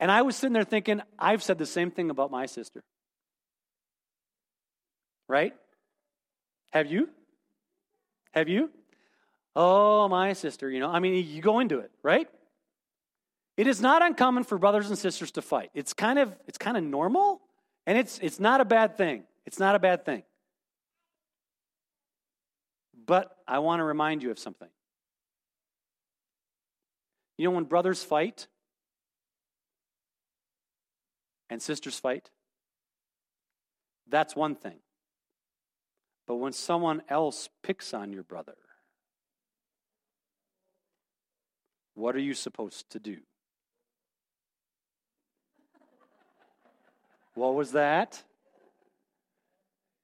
and 0.00 0.10
I 0.10 0.22
was 0.22 0.36
sitting 0.36 0.52
there 0.52 0.64
thinking, 0.64 1.00
I've 1.18 1.42
said 1.42 1.58
the 1.58 1.66
same 1.66 1.90
thing 1.90 2.10
about 2.10 2.30
my 2.30 2.46
sister. 2.46 2.82
Right? 5.28 5.54
Have 6.72 6.90
you? 6.90 7.08
Have 8.32 8.48
you? 8.48 8.70
Oh, 9.54 10.08
my 10.08 10.32
sister, 10.32 10.70
you 10.70 10.80
know, 10.80 10.90
I 10.90 10.98
mean, 10.98 11.26
you 11.26 11.42
go 11.42 11.60
into 11.60 11.78
it, 11.78 11.90
right? 12.02 12.28
It 13.56 13.66
is 13.66 13.80
not 13.80 14.02
uncommon 14.02 14.44
for 14.44 14.58
brothers 14.58 14.88
and 14.88 14.98
sisters 14.98 15.30
to 15.32 15.42
fight. 15.42 15.70
It's 15.74 15.92
kind 15.92 16.18
of 16.18 16.34
it's 16.48 16.58
kind 16.58 16.76
of 16.76 16.82
normal, 16.82 17.42
and 17.86 17.98
it's 17.98 18.18
it's 18.20 18.40
not 18.40 18.60
a 18.60 18.64
bad 18.64 18.96
thing. 18.96 19.24
It's 19.44 19.58
not 19.58 19.74
a 19.74 19.78
bad 19.78 20.04
thing. 20.04 20.22
But 23.04 23.36
I 23.48 23.58
want 23.58 23.80
to 23.80 23.84
remind 23.84 24.22
you 24.22 24.30
of 24.30 24.38
something. 24.38 24.68
You 27.36 27.48
know 27.48 27.52
when 27.52 27.64
brothers 27.64 28.04
fight 28.04 28.46
and 31.50 31.60
sisters 31.60 31.98
fight? 31.98 32.30
That's 34.08 34.36
one 34.36 34.54
thing. 34.54 34.78
But 36.26 36.36
when 36.36 36.52
someone 36.52 37.02
else 37.08 37.48
picks 37.62 37.92
on 37.92 38.12
your 38.12 38.22
brother, 38.22 38.56
what 41.94 42.14
are 42.14 42.20
you 42.20 42.34
supposed 42.34 42.90
to 42.90 43.00
do? 43.00 43.18
What 47.34 47.54
was 47.54 47.72
that? 47.72 48.22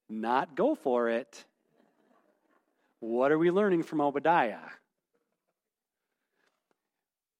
Not 0.08 0.56
go 0.56 0.74
for 0.74 1.10
it. 1.10 1.44
What 3.00 3.32
are 3.32 3.38
we 3.38 3.50
learning 3.50 3.84
from 3.84 4.00
Obadiah? 4.00 4.58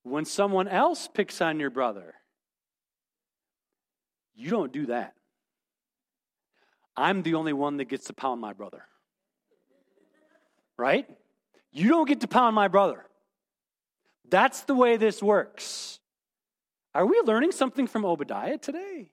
When 0.03 0.25
someone 0.25 0.68
else 0.68 1.09
picks 1.12 1.40
on 1.40 1.61
your 1.61 1.71
brother, 1.71 2.14
you 4.35 4.51
don't 4.51 4.73
do 4.73 4.87
that. 4.87 5.14
I'm 6.97 7.23
the 7.23 7.35
only 7.35 7.53
one 7.53 7.77
that 7.79 7.87
gets 7.87 8.07
to 8.07 8.12
pound 8.12 8.40
my 8.40 8.53
brother. 8.53 8.85
Right? 10.77 11.09
You 11.73 11.88
don't 11.88 12.09
get 12.09 12.21
to 12.21 12.29
pound 12.29 12.55
my 12.55 12.68
brother. 12.68 13.05
That's 14.31 14.62
the 14.62 14.75
way 14.75 14.97
this 14.97 15.23
works. 15.23 15.99
Are 16.94 17.05
we 17.05 17.21
learning 17.25 17.53
something 17.53 17.87
from 17.87 18.05
Obadiah 18.05 18.59
today? 18.59 19.11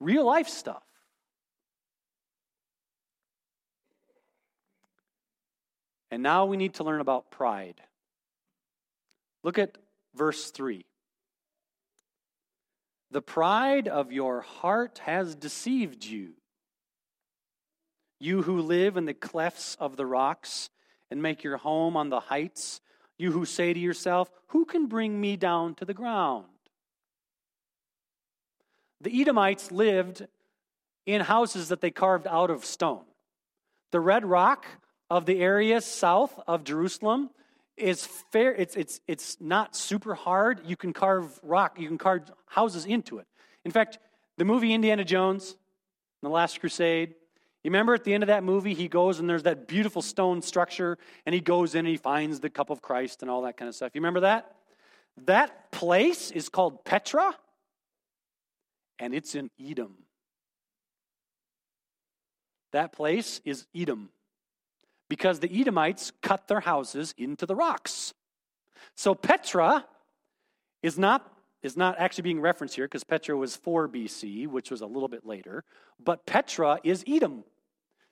Real 0.00 0.24
life 0.24 0.48
stuff. 0.48 0.82
And 6.16 6.22
now 6.22 6.46
we 6.46 6.56
need 6.56 6.72
to 6.76 6.82
learn 6.82 7.02
about 7.02 7.30
pride. 7.30 7.78
Look 9.44 9.58
at 9.58 9.76
verse 10.14 10.50
3. 10.50 10.86
The 13.10 13.20
pride 13.20 13.86
of 13.86 14.12
your 14.12 14.40
heart 14.40 15.02
has 15.04 15.34
deceived 15.34 16.06
you. 16.06 16.30
You 18.18 18.40
who 18.40 18.62
live 18.62 18.96
in 18.96 19.04
the 19.04 19.12
clefts 19.12 19.76
of 19.78 19.98
the 19.98 20.06
rocks 20.06 20.70
and 21.10 21.20
make 21.20 21.44
your 21.44 21.58
home 21.58 21.98
on 21.98 22.08
the 22.08 22.20
heights, 22.20 22.80
you 23.18 23.30
who 23.30 23.44
say 23.44 23.74
to 23.74 23.78
yourself, 23.78 24.30
Who 24.46 24.64
can 24.64 24.86
bring 24.86 25.20
me 25.20 25.36
down 25.36 25.74
to 25.74 25.84
the 25.84 25.92
ground? 25.92 26.46
The 29.02 29.20
Edomites 29.20 29.70
lived 29.70 30.26
in 31.04 31.20
houses 31.20 31.68
that 31.68 31.82
they 31.82 31.90
carved 31.90 32.26
out 32.26 32.48
of 32.48 32.64
stone. 32.64 33.04
The 33.92 34.00
red 34.00 34.24
rock 34.24 34.64
of 35.10 35.26
the 35.26 35.40
area 35.40 35.80
south 35.80 36.38
of 36.46 36.64
Jerusalem 36.64 37.30
is 37.76 38.06
fair 38.32 38.54
it's 38.54 38.74
it's 38.76 39.00
it's 39.06 39.36
not 39.40 39.76
super 39.76 40.14
hard. 40.14 40.60
You 40.64 40.76
can 40.76 40.92
carve 40.92 41.38
rock 41.42 41.78
you 41.78 41.88
can 41.88 41.98
carve 41.98 42.30
houses 42.46 42.86
into 42.86 43.18
it. 43.18 43.26
In 43.64 43.70
fact 43.70 43.98
the 44.36 44.44
movie 44.44 44.72
indiana 44.72 45.04
jones 45.04 45.56
the 46.22 46.28
last 46.28 46.60
crusade 46.60 47.14
you 47.66 47.70
remember 47.70 47.94
at 47.94 48.04
the 48.04 48.14
end 48.14 48.22
of 48.22 48.28
that 48.28 48.44
movie 48.44 48.74
he 48.74 48.86
goes 48.86 49.18
and 49.18 49.28
there's 49.28 49.42
that 49.42 49.66
beautiful 49.66 50.00
stone 50.00 50.40
structure 50.40 50.98
and 51.26 51.34
he 51.34 51.40
goes 51.40 51.74
in 51.74 51.80
and 51.80 51.88
he 51.88 51.96
finds 51.96 52.38
the 52.38 52.48
cup 52.48 52.70
of 52.70 52.80
christ 52.80 53.22
and 53.22 53.30
all 53.30 53.42
that 53.42 53.56
kind 53.56 53.68
of 53.68 53.74
stuff. 53.74 53.90
You 53.92 54.00
remember 54.00 54.20
that? 54.20 54.54
That 55.24 55.72
place 55.72 56.30
is 56.30 56.48
called 56.48 56.84
petra 56.84 57.34
and 59.00 59.12
it's 59.12 59.34
in 59.34 59.50
Edom. 59.60 59.96
That 62.70 62.92
place 62.92 63.40
is 63.44 63.66
Edom 63.74 64.10
because 65.08 65.40
the 65.40 65.60
Edomites 65.60 66.12
cut 66.22 66.48
their 66.48 66.60
houses 66.60 67.14
into 67.16 67.46
the 67.46 67.54
rocks. 67.54 68.14
So 68.94 69.14
Petra 69.14 69.86
is 70.82 70.98
not 70.98 71.32
is 71.62 71.76
not 71.76 71.98
actually 71.98 72.22
being 72.22 72.40
referenced 72.40 72.76
here 72.76 72.84
because 72.84 73.02
Petra 73.02 73.36
was 73.36 73.56
4 73.56 73.88
BC, 73.88 74.46
which 74.46 74.70
was 74.70 74.82
a 74.82 74.86
little 74.86 75.08
bit 75.08 75.26
later, 75.26 75.64
but 75.98 76.24
Petra 76.24 76.78
is 76.84 77.02
Edom. 77.08 77.42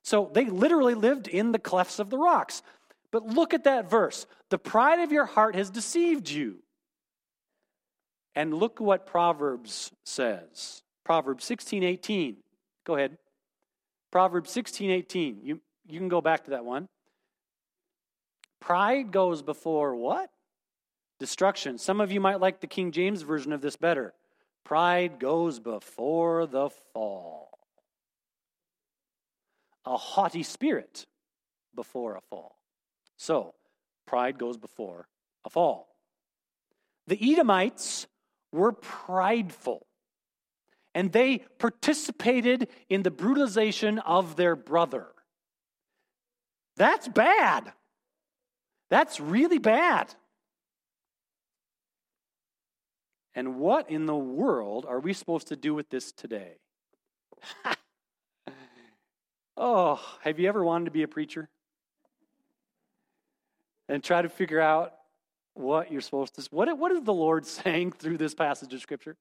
So 0.02 0.30
they 0.32 0.46
literally 0.46 0.94
lived 0.94 1.28
in 1.28 1.52
the 1.52 1.58
clefts 1.58 1.98
of 1.98 2.10
the 2.10 2.18
rocks. 2.18 2.62
But 3.12 3.26
look 3.26 3.54
at 3.54 3.64
that 3.64 3.88
verse. 3.88 4.26
The 4.50 4.58
pride 4.58 4.98
of 5.00 5.12
your 5.12 5.24
heart 5.24 5.54
has 5.54 5.70
deceived 5.70 6.28
you. 6.28 6.58
And 8.34 8.52
look 8.52 8.80
what 8.80 9.06
Proverbs 9.06 9.92
says. 10.04 10.82
Proverbs 11.04 11.44
16, 11.44 11.84
18. 11.84 12.36
Go 12.84 12.96
ahead. 12.96 13.16
Proverbs 14.10 14.50
16, 14.50 14.90
18. 14.90 15.40
You, 15.44 15.60
you 15.86 15.98
can 15.98 16.08
go 16.08 16.20
back 16.20 16.44
to 16.44 16.50
that 16.50 16.64
one. 16.64 16.88
Pride 18.60 19.10
goes 19.10 19.42
before 19.42 19.94
what? 19.94 20.30
Destruction. 21.20 21.78
Some 21.78 22.00
of 22.00 22.10
you 22.10 22.20
might 22.20 22.40
like 22.40 22.60
the 22.60 22.66
King 22.66 22.92
James 22.92 23.22
version 23.22 23.52
of 23.52 23.60
this 23.60 23.76
better. 23.76 24.14
Pride 24.64 25.18
goes 25.18 25.60
before 25.60 26.46
the 26.46 26.70
fall. 26.92 27.50
A 29.84 29.96
haughty 29.96 30.42
spirit 30.42 31.06
before 31.74 32.16
a 32.16 32.20
fall. 32.22 32.56
So, 33.18 33.54
pride 34.06 34.38
goes 34.38 34.56
before 34.56 35.06
a 35.44 35.50
fall. 35.50 35.88
The 37.06 37.18
Edomites 37.32 38.06
were 38.50 38.72
prideful, 38.72 39.86
and 40.94 41.12
they 41.12 41.38
participated 41.58 42.68
in 42.88 43.02
the 43.02 43.10
brutalization 43.10 43.98
of 43.98 44.36
their 44.36 44.56
brother. 44.56 45.08
That's 46.76 47.08
bad. 47.08 47.72
That's 48.90 49.20
really 49.20 49.58
bad. 49.58 50.14
And 53.34 53.56
what 53.56 53.90
in 53.90 54.06
the 54.06 54.16
world 54.16 54.86
are 54.88 55.00
we 55.00 55.12
supposed 55.12 55.48
to 55.48 55.56
do 55.56 55.74
with 55.74 55.90
this 55.90 56.12
today? 56.12 56.58
oh, 59.56 60.00
have 60.22 60.38
you 60.38 60.48
ever 60.48 60.64
wanted 60.64 60.86
to 60.86 60.90
be 60.92 61.02
a 61.02 61.08
preacher? 61.08 61.48
And 63.88 64.02
try 64.02 64.22
to 64.22 64.28
figure 64.28 64.60
out 64.60 64.94
what 65.54 65.92
you're 65.92 66.00
supposed 66.00 66.34
to 66.34 66.48
what 66.50 66.76
what 66.78 66.90
is 66.92 67.02
the 67.02 67.12
Lord 67.12 67.46
saying 67.64 67.92
through 67.92 68.18
this 68.18 68.34
passage 68.34 68.72
of 68.72 68.80
scripture? 68.80 69.16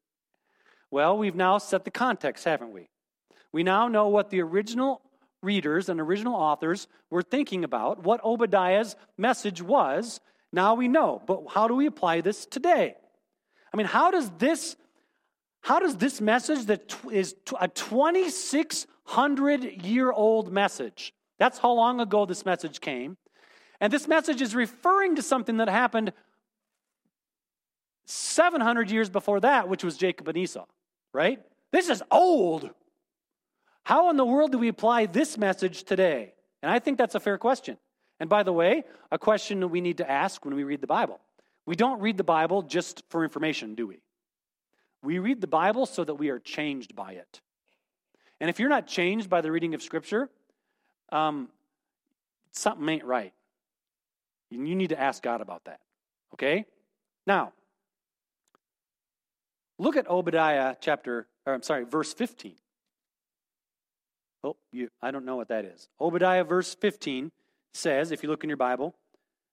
Well, 0.92 1.18
we've 1.18 1.36
now 1.36 1.58
set 1.58 1.86
the 1.86 1.92
context, 1.92 2.46
haven't 2.46 2.72
we? 2.72 2.90
We 3.52 3.64
now 3.64 3.88
know 3.88 4.10
what 4.10 4.30
the 4.30 4.42
original 4.42 5.02
readers 5.44 5.90
and 5.90 6.00
original 6.00 6.36
authors 6.36 6.88
were 7.10 7.22
thinking 7.22 7.64
about, 7.64 8.04
what 8.04 8.22
Obadiah's 8.24 8.96
message 9.18 9.62
was. 9.62 10.20
Now 10.52 10.76
we 10.76 10.88
know, 10.88 11.22
but 11.26 11.44
how 11.50 11.68
do 11.68 11.76
we 11.76 11.86
apply 11.86 12.22
this 12.22 12.46
today? 12.46 12.96
I 13.74 13.78
mean, 13.78 13.88
how 13.88 14.12
does 14.12 14.30
this 14.38 14.76
how 15.64 15.80
does 15.80 15.96
this 15.96 16.20
message 16.20 16.66
that 16.66 16.94
is 17.12 17.36
a 17.60 17.68
2600 17.70 19.64
year 19.86 20.12
old 20.12 20.52
message 20.52 21.14
that's 21.40 21.58
how 21.58 21.72
long 21.72 22.00
ago 22.00 22.26
this 22.26 22.46
message 22.46 22.82
came 22.82 23.18
and 23.80 23.92
this 23.92 24.08
message 24.08 24.42
is 24.42 24.54
referring 24.54 25.16
to 25.16 25.22
something 25.22 25.58
that 25.58 25.70
happened 25.70 26.14
700 28.06 28.92
years 28.92 29.10
before 29.10 29.40
that 29.40 29.70
which 29.70 29.84
was 29.84 29.98
jacob 29.98 30.28
and 30.28 30.38
esau 30.38 30.66
right 31.14 31.40
this 31.72 31.90
is 31.90 32.04
old 32.12 32.70
how 33.84 34.10
in 34.10 34.18
the 34.18 34.26
world 34.26 34.52
do 34.52 34.58
we 34.58 34.68
apply 34.68 35.06
this 35.06 35.38
message 35.38 35.84
today 35.84 36.34
and 36.62 36.72
i 36.72 36.80
think 36.80 36.98
that's 36.98 37.16
a 37.16 37.20
fair 37.20 37.38
question 37.38 37.78
and 38.20 38.30
by 38.30 38.44
the 38.44 38.54
way 38.54 38.84
a 39.12 39.18
question 39.18 39.60
that 39.60 39.68
we 39.68 39.82
need 39.82 39.98
to 39.98 40.10
ask 40.10 40.46
when 40.46 40.56
we 40.56 40.64
read 40.64 40.82
the 40.82 40.88
bible 40.88 41.20
we 41.66 41.76
don't 41.76 42.02
read 42.02 42.18
the 42.18 42.24
Bible 42.24 42.62
just 42.62 43.04
for 43.10 43.24
information, 43.24 43.76
do 43.76 43.88
we? 43.88 44.02
We 45.02 45.20
read 45.20 45.42
the 45.42 45.48
Bible 45.48 45.86
so 45.86 46.04
that 46.04 46.16
we 46.16 46.30
are 46.30 46.40
changed 46.40 46.96
by 46.96 47.14
it. 47.14 47.42
And 48.40 48.50
if 48.50 48.60
you're 48.60 48.70
not 48.70 48.88
changed 48.88 49.30
by 49.30 49.42
the 49.42 49.52
reading 49.52 49.74
of 49.74 49.82
Scripture, 49.82 50.30
um, 51.12 51.50
something 52.52 52.88
ain't 52.90 53.06
right. 53.06 53.34
And 54.52 54.68
You 54.68 54.76
need 54.76 54.90
to 54.90 55.00
ask 55.00 55.24
God 55.24 55.42
about 55.42 55.66
that. 55.66 55.80
Okay? 56.34 56.66
Now, 57.26 57.54
look 59.80 59.96
at 59.96 60.10
Obadiah 60.10 60.76
chapter, 60.80 61.28
or 61.46 61.54
I'm 61.54 61.64
sorry, 61.64 61.86
verse 61.86 62.14
15. 62.14 62.56
Oh, 64.44 64.58
you, 64.72 64.90
I 65.02 65.12
don't 65.12 65.26
know 65.26 65.36
what 65.36 65.48
that 65.50 65.66
is. 65.66 65.88
Obadiah 66.02 66.44
verse 66.44 66.76
15 66.76 67.32
says, 67.74 68.12
if 68.12 68.24
you 68.24 68.30
look 68.30 68.44
in 68.44 68.50
your 68.50 68.58
Bible, 68.58 68.94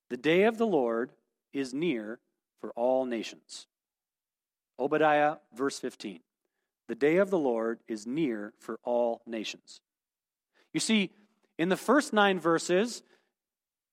the 0.08 0.16
day 0.16 0.44
of 0.44 0.58
the 0.58 0.66
Lord 0.66 1.12
is 1.52 1.72
near 1.72 2.18
for 2.60 2.70
all 2.70 3.04
nations. 3.06 3.66
Obadiah, 4.78 5.36
verse 5.54 5.78
15. 5.78 6.20
The 6.88 6.94
day 6.94 7.18
of 7.18 7.30
the 7.30 7.38
Lord 7.38 7.78
is 7.86 8.06
near 8.06 8.52
for 8.58 8.80
all 8.82 9.22
nations. 9.26 9.80
You 10.72 10.80
see, 10.80 11.10
in 11.58 11.68
the 11.68 11.76
first 11.76 12.12
nine 12.12 12.40
verses, 12.40 13.02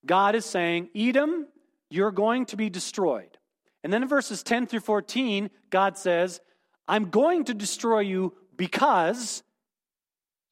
God 0.06 0.36
is 0.36 0.46
saying, 0.46 0.90
Edom, 0.96 1.48
you're 1.90 2.12
going 2.12 2.46
to 2.48 2.58
be 2.58 2.70
destroyed. 2.70 3.38
And 3.84 3.94
then 3.94 4.04
in 4.04 4.10
verses 4.10 4.42
10 4.42 4.68
through 4.68 4.80
14, 4.80 5.50
God 5.70 5.98
says, 5.98 6.40
I'm 6.88 7.10
going 7.10 7.44
to 7.46 7.54
destroy 7.54 8.00
you 8.00 8.34
because 8.56 9.44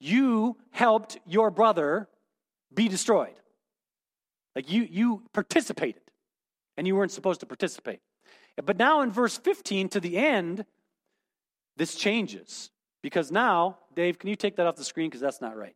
you 0.05 0.57
helped 0.71 1.17
your 1.25 1.49
brother 1.49 2.07
be 2.73 2.87
destroyed. 2.87 3.35
Like 4.55 4.71
you, 4.71 4.87
you 4.89 5.23
participated 5.33 6.01
and 6.77 6.85
you 6.87 6.95
weren't 6.95 7.11
supposed 7.11 7.39
to 7.41 7.45
participate. 7.45 7.99
But 8.63 8.77
now 8.77 9.01
in 9.01 9.11
verse 9.11 9.37
15 9.37 9.89
to 9.89 9.99
the 9.99 10.17
end, 10.17 10.65
this 11.77 11.95
changes. 11.95 12.71
Because 13.01 13.31
now, 13.31 13.77
Dave, 13.93 14.17
can 14.17 14.29
you 14.29 14.35
take 14.35 14.55
that 14.55 14.65
off 14.65 14.75
the 14.75 14.83
screen? 14.83 15.09
Because 15.09 15.21
that's 15.21 15.41
not 15.41 15.55
right. 15.55 15.75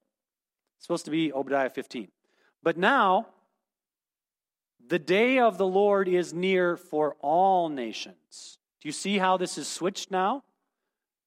It's 0.78 0.86
supposed 0.86 1.06
to 1.06 1.12
be 1.12 1.34
Obadiah 1.34 1.70
15. 1.70 2.08
But 2.63 2.78
now, 2.78 3.28
the 4.88 5.00
day 5.00 5.39
of 5.39 5.58
the 5.58 5.68
Lord 5.68 6.08
is 6.08 6.34
near 6.34 6.78
for 6.78 7.15
all 7.22 7.70
nations. 7.70 8.58
Do 8.82 8.88
you 8.88 8.94
see 8.94 9.18
how 9.18 9.38
this 9.38 9.58
is 9.58 9.68
switched 9.68 10.10
now? 10.10 10.44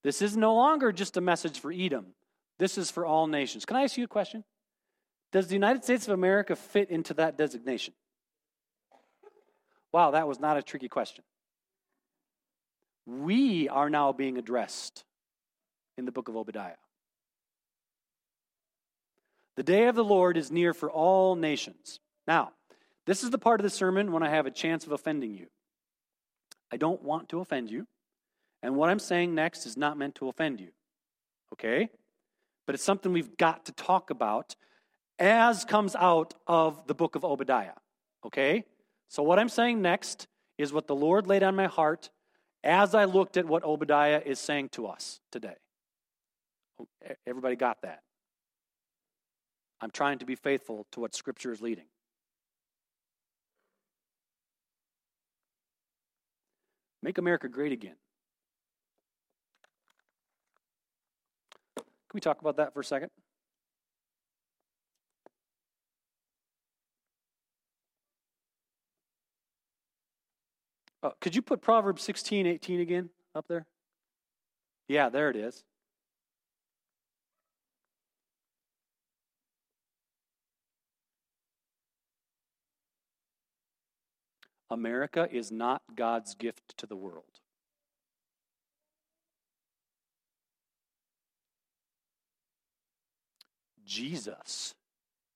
This 0.02 0.22
is 0.22 0.36
no 0.36 0.54
longer 0.54 0.90
just 0.90 1.16
a 1.16 1.20
message 1.20 1.60
for 1.60 1.70
Edom. 1.70 2.06
This 2.62 2.78
is 2.78 2.92
for 2.92 3.04
all 3.04 3.26
nations. 3.26 3.64
Can 3.64 3.76
I 3.76 3.82
ask 3.82 3.96
you 3.96 4.04
a 4.04 4.06
question? 4.06 4.44
Does 5.32 5.48
the 5.48 5.54
United 5.54 5.82
States 5.82 6.06
of 6.06 6.14
America 6.14 6.54
fit 6.54 6.90
into 6.90 7.12
that 7.14 7.36
designation? 7.36 7.92
Wow, 9.90 10.12
that 10.12 10.28
was 10.28 10.38
not 10.38 10.56
a 10.56 10.62
tricky 10.62 10.88
question. 10.88 11.24
We 13.04 13.68
are 13.68 13.90
now 13.90 14.12
being 14.12 14.38
addressed 14.38 15.02
in 15.98 16.04
the 16.04 16.12
book 16.12 16.28
of 16.28 16.36
Obadiah. 16.36 16.76
The 19.56 19.64
day 19.64 19.88
of 19.88 19.96
the 19.96 20.04
Lord 20.04 20.36
is 20.36 20.52
near 20.52 20.72
for 20.72 20.88
all 20.88 21.34
nations. 21.34 21.98
Now, 22.28 22.52
this 23.06 23.24
is 23.24 23.30
the 23.30 23.38
part 23.38 23.58
of 23.58 23.64
the 23.64 23.70
sermon 23.70 24.12
when 24.12 24.22
I 24.22 24.28
have 24.28 24.46
a 24.46 24.52
chance 24.52 24.86
of 24.86 24.92
offending 24.92 25.34
you. 25.34 25.48
I 26.70 26.76
don't 26.76 27.02
want 27.02 27.28
to 27.30 27.40
offend 27.40 27.72
you, 27.72 27.88
and 28.62 28.76
what 28.76 28.88
I'm 28.88 29.00
saying 29.00 29.34
next 29.34 29.66
is 29.66 29.76
not 29.76 29.98
meant 29.98 30.14
to 30.14 30.28
offend 30.28 30.60
you. 30.60 30.68
Okay? 31.54 31.90
But 32.66 32.74
it's 32.74 32.84
something 32.84 33.12
we've 33.12 33.36
got 33.36 33.66
to 33.66 33.72
talk 33.72 34.10
about 34.10 34.54
as 35.18 35.64
comes 35.64 35.94
out 35.94 36.34
of 36.46 36.86
the 36.86 36.94
book 36.94 37.16
of 37.16 37.24
Obadiah. 37.24 37.74
Okay? 38.24 38.64
So, 39.08 39.22
what 39.22 39.38
I'm 39.38 39.48
saying 39.48 39.82
next 39.82 40.26
is 40.58 40.72
what 40.72 40.86
the 40.86 40.94
Lord 40.94 41.26
laid 41.26 41.42
on 41.42 41.56
my 41.56 41.66
heart 41.66 42.10
as 42.64 42.94
I 42.94 43.04
looked 43.04 43.36
at 43.36 43.46
what 43.46 43.64
Obadiah 43.64 44.22
is 44.24 44.38
saying 44.38 44.70
to 44.70 44.86
us 44.86 45.20
today. 45.30 45.56
Oh, 46.80 46.86
everybody 47.26 47.56
got 47.56 47.82
that? 47.82 48.00
I'm 49.80 49.90
trying 49.90 50.18
to 50.20 50.24
be 50.24 50.36
faithful 50.36 50.86
to 50.92 51.00
what 51.00 51.14
Scripture 51.14 51.52
is 51.52 51.60
leading. 51.60 51.86
Make 57.02 57.18
America 57.18 57.48
great 57.48 57.72
again. 57.72 57.96
Can 62.12 62.18
we 62.18 62.20
talk 62.20 62.42
about 62.42 62.58
that 62.58 62.74
for 62.74 62.80
a 62.80 62.84
second? 62.84 63.08
Uh, 71.02 71.12
could 71.22 71.34
you 71.34 71.40
put 71.40 71.62
Proverbs 71.62 72.02
16, 72.02 72.46
18 72.46 72.80
again 72.80 73.08
up 73.34 73.46
there? 73.48 73.64
Yeah, 74.88 75.08
there 75.08 75.30
it 75.30 75.36
is. 75.36 75.64
America 84.70 85.26
is 85.32 85.50
not 85.50 85.80
God's 85.96 86.34
gift 86.34 86.76
to 86.76 86.86
the 86.86 86.96
world. 86.96 87.41
Jesus 93.84 94.74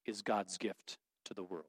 is 0.04 0.22
God's 0.22 0.56
gift 0.58 0.98
to 1.24 1.34
the 1.34 1.42
world. 1.42 1.66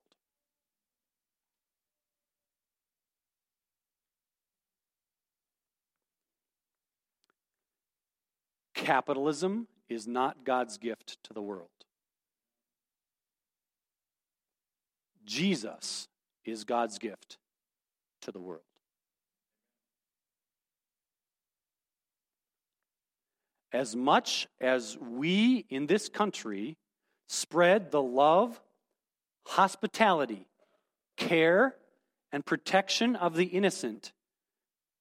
Capitalism 8.74 9.68
is 9.90 10.08
not 10.08 10.46
God's 10.46 10.78
gift 10.78 11.18
to 11.24 11.34
the 11.34 11.42
world. 11.42 11.70
Jesus 15.26 16.08
is 16.46 16.64
God's 16.64 16.98
gift 16.98 17.38
to 18.22 18.32
the 18.32 18.40
world. 18.40 18.66
As 23.74 23.95
much 23.95 24.47
as 24.61 24.97
we 24.97 25.65
in 25.70 25.88
this 25.88 26.09
country 26.09 26.78
spread 27.28 27.91
the 27.91 28.01
love, 28.01 28.61
hospitality, 29.45 30.47
care, 31.18 31.76
and 32.32 32.45
protection 32.45 33.15
of 33.15 33.36
the 33.36 33.45
innocent 33.45 34.13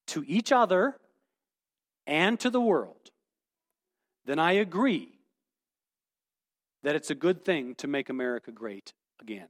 to 0.08 0.24
each 0.26 0.52
other 0.52 0.96
and 2.06 2.38
to 2.40 2.50
the 2.50 2.60
world, 2.60 3.10
then 4.24 4.38
I 4.38 4.52
agree 4.52 5.16
that 6.82 6.96
it's 6.96 7.10
a 7.10 7.14
good 7.14 7.44
thing 7.44 7.74
to 7.76 7.86
make 7.86 8.08
America 8.08 8.50
great 8.50 8.92
again. 9.20 9.48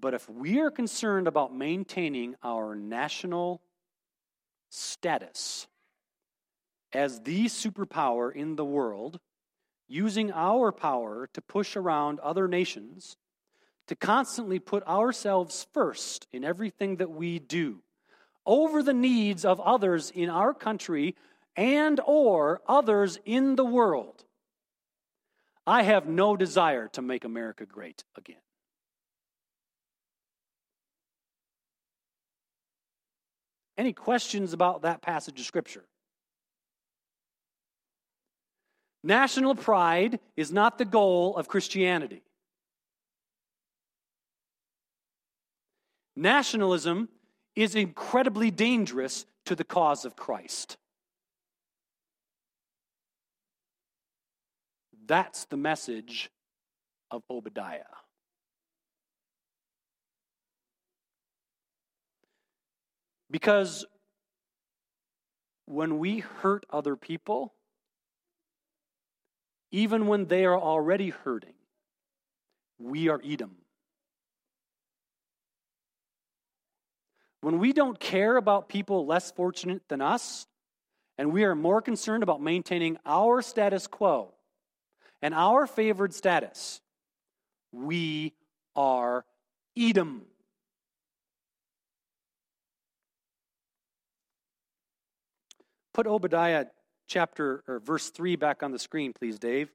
But 0.00 0.14
if 0.14 0.28
we 0.28 0.60
are 0.60 0.70
concerned 0.70 1.26
about 1.26 1.54
maintaining 1.54 2.36
our 2.42 2.74
national 2.74 3.60
status 4.68 5.66
as 6.92 7.20
the 7.20 7.46
superpower 7.46 8.32
in 8.32 8.56
the 8.56 8.64
world, 8.64 9.20
using 9.86 10.32
our 10.32 10.72
power 10.72 11.28
to 11.32 11.40
push 11.40 11.76
around 11.76 12.20
other 12.20 12.48
nations, 12.48 13.16
to 13.86 13.96
constantly 13.96 14.58
put 14.58 14.86
ourselves 14.86 15.66
first 15.72 16.26
in 16.32 16.44
everything 16.44 16.96
that 16.96 17.10
we 17.10 17.38
do, 17.38 17.82
over 18.46 18.82
the 18.82 18.94
needs 18.94 19.44
of 19.44 19.60
others 19.60 20.10
in 20.14 20.30
our 20.30 20.54
country 20.54 21.14
and 21.56 22.00
or 22.06 22.62
others 22.66 23.18
in 23.24 23.56
the 23.56 23.64
world. 23.64 24.24
I 25.66 25.82
have 25.82 26.06
no 26.06 26.36
desire 26.36 26.88
to 26.88 27.02
make 27.02 27.24
America 27.24 27.66
great 27.66 28.04
again. 28.16 28.36
Any 33.78 33.92
questions 33.92 34.52
about 34.52 34.82
that 34.82 35.00
passage 35.02 35.38
of 35.38 35.46
Scripture? 35.46 35.84
National 39.04 39.54
pride 39.54 40.18
is 40.36 40.52
not 40.52 40.76
the 40.76 40.84
goal 40.84 41.36
of 41.36 41.46
Christianity. 41.46 42.22
Nationalism 46.16 47.08
is 47.54 47.76
incredibly 47.76 48.50
dangerous 48.50 49.24
to 49.46 49.54
the 49.54 49.62
cause 49.62 50.04
of 50.04 50.16
Christ. 50.16 50.76
That's 55.06 55.44
the 55.44 55.56
message 55.56 56.28
of 57.12 57.22
Obadiah. 57.30 57.84
Because 63.30 63.84
when 65.66 65.98
we 65.98 66.20
hurt 66.20 66.64
other 66.70 66.96
people, 66.96 67.52
even 69.70 70.06
when 70.06 70.26
they 70.26 70.44
are 70.46 70.58
already 70.58 71.10
hurting, 71.10 71.54
we 72.78 73.08
are 73.08 73.20
Edom. 73.24 73.56
When 77.40 77.58
we 77.58 77.72
don't 77.72 78.00
care 78.00 78.36
about 78.36 78.68
people 78.68 79.06
less 79.06 79.30
fortunate 79.30 79.82
than 79.88 80.00
us, 80.00 80.46
and 81.18 81.32
we 81.32 81.44
are 81.44 81.54
more 81.54 81.82
concerned 81.82 82.22
about 82.22 82.40
maintaining 82.40 82.96
our 83.04 83.42
status 83.42 83.86
quo 83.86 84.32
and 85.20 85.34
our 85.34 85.66
favored 85.66 86.14
status, 86.14 86.80
we 87.72 88.32
are 88.74 89.24
Edom. 89.76 90.22
Put 95.98 96.06
Obadiah 96.06 96.66
chapter 97.08 97.64
or 97.66 97.80
verse 97.80 98.10
3 98.10 98.36
back 98.36 98.62
on 98.62 98.70
the 98.70 98.78
screen, 98.78 99.12
please, 99.12 99.36
Dave. 99.36 99.68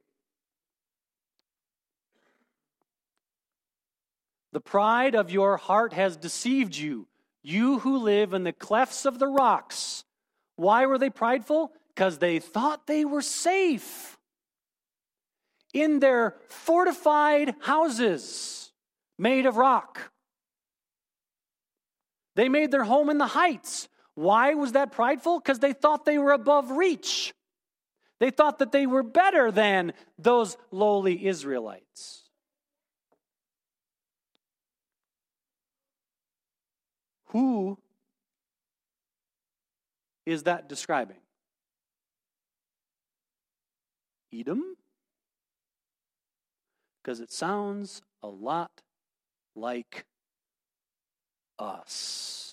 The 4.53 4.61
pride 4.61 5.15
of 5.15 5.31
your 5.31 5.57
heart 5.57 5.91
has 5.91 6.15
deceived 6.15 6.77
you, 6.77 7.07
you 7.41 7.79
who 7.79 7.97
live 7.97 8.33
in 8.33 8.45
the 8.45 8.53
clefts 8.53 9.05
of 9.05 9.19
the 9.19 9.27
rocks. 9.27 10.05
Why 10.55 10.85
were 10.85 10.97
they 10.97 11.09
prideful? 11.09 11.73
Because 11.93 12.19
they 12.19 12.39
thought 12.39 12.87
they 12.87 13.03
were 13.03 13.21
safe 13.21 14.17
in 15.73 15.99
their 15.99 16.37
fortified 16.47 17.53
houses 17.59 18.71
made 19.19 19.45
of 19.45 19.57
rock. 19.57 20.13
They 22.37 22.47
made 22.47 22.71
their 22.71 22.85
home 22.85 23.09
in 23.09 23.17
the 23.17 23.27
heights. 23.27 23.89
Why 24.15 24.53
was 24.53 24.73
that 24.73 24.91
prideful? 24.91 25.39
Because 25.39 25.59
they 25.59 25.73
thought 25.73 26.05
they 26.05 26.17
were 26.17 26.33
above 26.33 26.71
reach. 26.71 27.33
They 28.19 28.29
thought 28.29 28.59
that 28.59 28.71
they 28.71 28.85
were 28.85 29.03
better 29.03 29.51
than 29.51 29.93
those 30.17 30.55
lowly 30.71 31.25
Israelites. 31.25 32.23
Who 37.27 37.79
is 40.25 40.43
that 40.43 40.69
describing? 40.69 41.17
Edom? 44.31 44.77
Because 47.01 47.19
it 47.19 47.31
sounds 47.31 48.01
a 48.21 48.27
lot 48.27 48.71
like 49.55 50.05
us. 51.59 52.52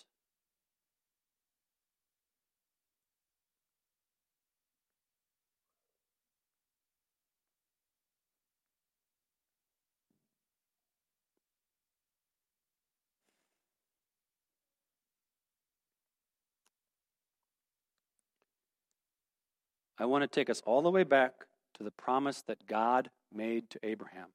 I 20.00 20.06
want 20.06 20.22
to 20.22 20.28
take 20.28 20.48
us 20.48 20.62
all 20.64 20.80
the 20.80 20.90
way 20.90 21.04
back 21.04 21.34
to 21.74 21.84
the 21.84 21.90
promise 21.90 22.40
that 22.46 22.66
God 22.66 23.10
made 23.30 23.68
to 23.68 23.80
Abraham. 23.82 24.28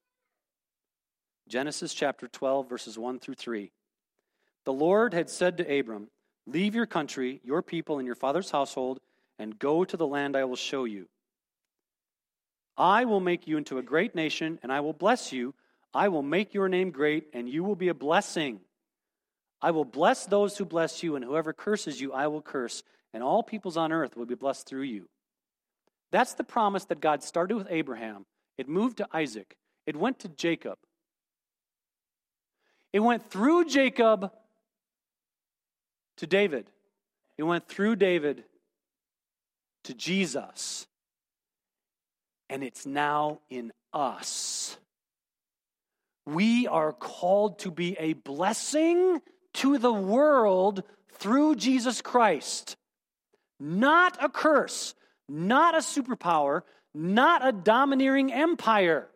Genesis 1.49 1.91
chapter 1.91 2.27
12, 2.27 2.69
verses 2.69 2.99
1 2.99 3.19
through 3.19 3.33
3. 3.33 3.71
The 4.65 4.73
Lord 4.73 5.15
had 5.15 5.27
said 5.27 5.57
to 5.57 5.79
Abram, 5.79 6.09
Leave 6.45 6.75
your 6.75 6.85
country, 6.85 7.41
your 7.43 7.63
people, 7.63 7.97
and 7.97 8.05
your 8.05 8.15
father's 8.15 8.51
household, 8.51 8.99
and 9.39 9.57
go 9.57 9.83
to 9.83 9.97
the 9.97 10.05
land 10.05 10.37
I 10.37 10.43
will 10.43 10.55
show 10.55 10.83
you. 10.83 11.07
I 12.77 13.05
will 13.05 13.19
make 13.19 13.47
you 13.47 13.57
into 13.57 13.79
a 13.79 13.83
great 13.83 14.13
nation, 14.13 14.59
and 14.61 14.71
I 14.71 14.81
will 14.81 14.93
bless 14.93 15.33
you. 15.33 15.55
I 15.95 16.09
will 16.09 16.21
make 16.21 16.53
your 16.53 16.69
name 16.69 16.91
great, 16.91 17.25
and 17.33 17.49
you 17.49 17.63
will 17.63 17.75
be 17.75 17.87
a 17.87 17.95
blessing. 17.95 18.59
I 19.63 19.71
will 19.71 19.85
bless 19.85 20.27
those 20.27 20.59
who 20.59 20.65
bless 20.65 21.01
you, 21.01 21.15
and 21.15 21.25
whoever 21.25 21.53
curses 21.53 21.99
you, 21.99 22.13
I 22.13 22.27
will 22.27 22.43
curse, 22.43 22.83
and 23.13 23.23
all 23.23 23.41
peoples 23.41 23.77
on 23.77 23.91
earth 23.91 24.15
will 24.15 24.27
be 24.27 24.35
blessed 24.35 24.67
through 24.67 24.83
you. 24.83 25.07
That's 26.11 26.33
the 26.33 26.43
promise 26.43 26.85
that 26.85 27.01
God 27.01 27.23
started 27.23 27.55
with 27.55 27.67
Abraham. 27.69 28.25
It 28.57 28.69
moved 28.69 28.97
to 28.97 29.07
Isaac, 29.13 29.55
it 29.85 29.95
went 29.95 30.19
to 30.19 30.29
Jacob. 30.29 30.77
It 32.93 33.01
went 33.01 33.29
through 33.29 33.65
Jacob 33.65 34.31
to 36.15 36.27
David. 36.27 36.71
It 37.37 37.43
went 37.43 37.67
through 37.67 37.97
David 37.97 38.45
to 39.83 39.93
Jesus. 39.93 40.87
And 42.49 42.63
it's 42.63 42.85
now 42.85 43.39
in 43.49 43.73
us. 43.91 44.77
We 46.25 46.67
are 46.67 46.93
called 46.93 47.59
to 47.59 47.71
be 47.71 47.97
a 47.99 48.13
blessing 48.13 49.21
to 49.55 49.77
the 49.77 49.93
world 49.93 50.83
through 51.13 51.55
Jesus 51.55 52.01
Christ, 52.01 52.75
not 53.59 54.17
a 54.23 54.29
curse 54.29 54.95
not 55.27 55.75
a 55.75 55.79
superpower, 55.79 56.61
not 56.93 57.47
a 57.47 57.51
domineering 57.51 58.31
empire. 58.31 59.07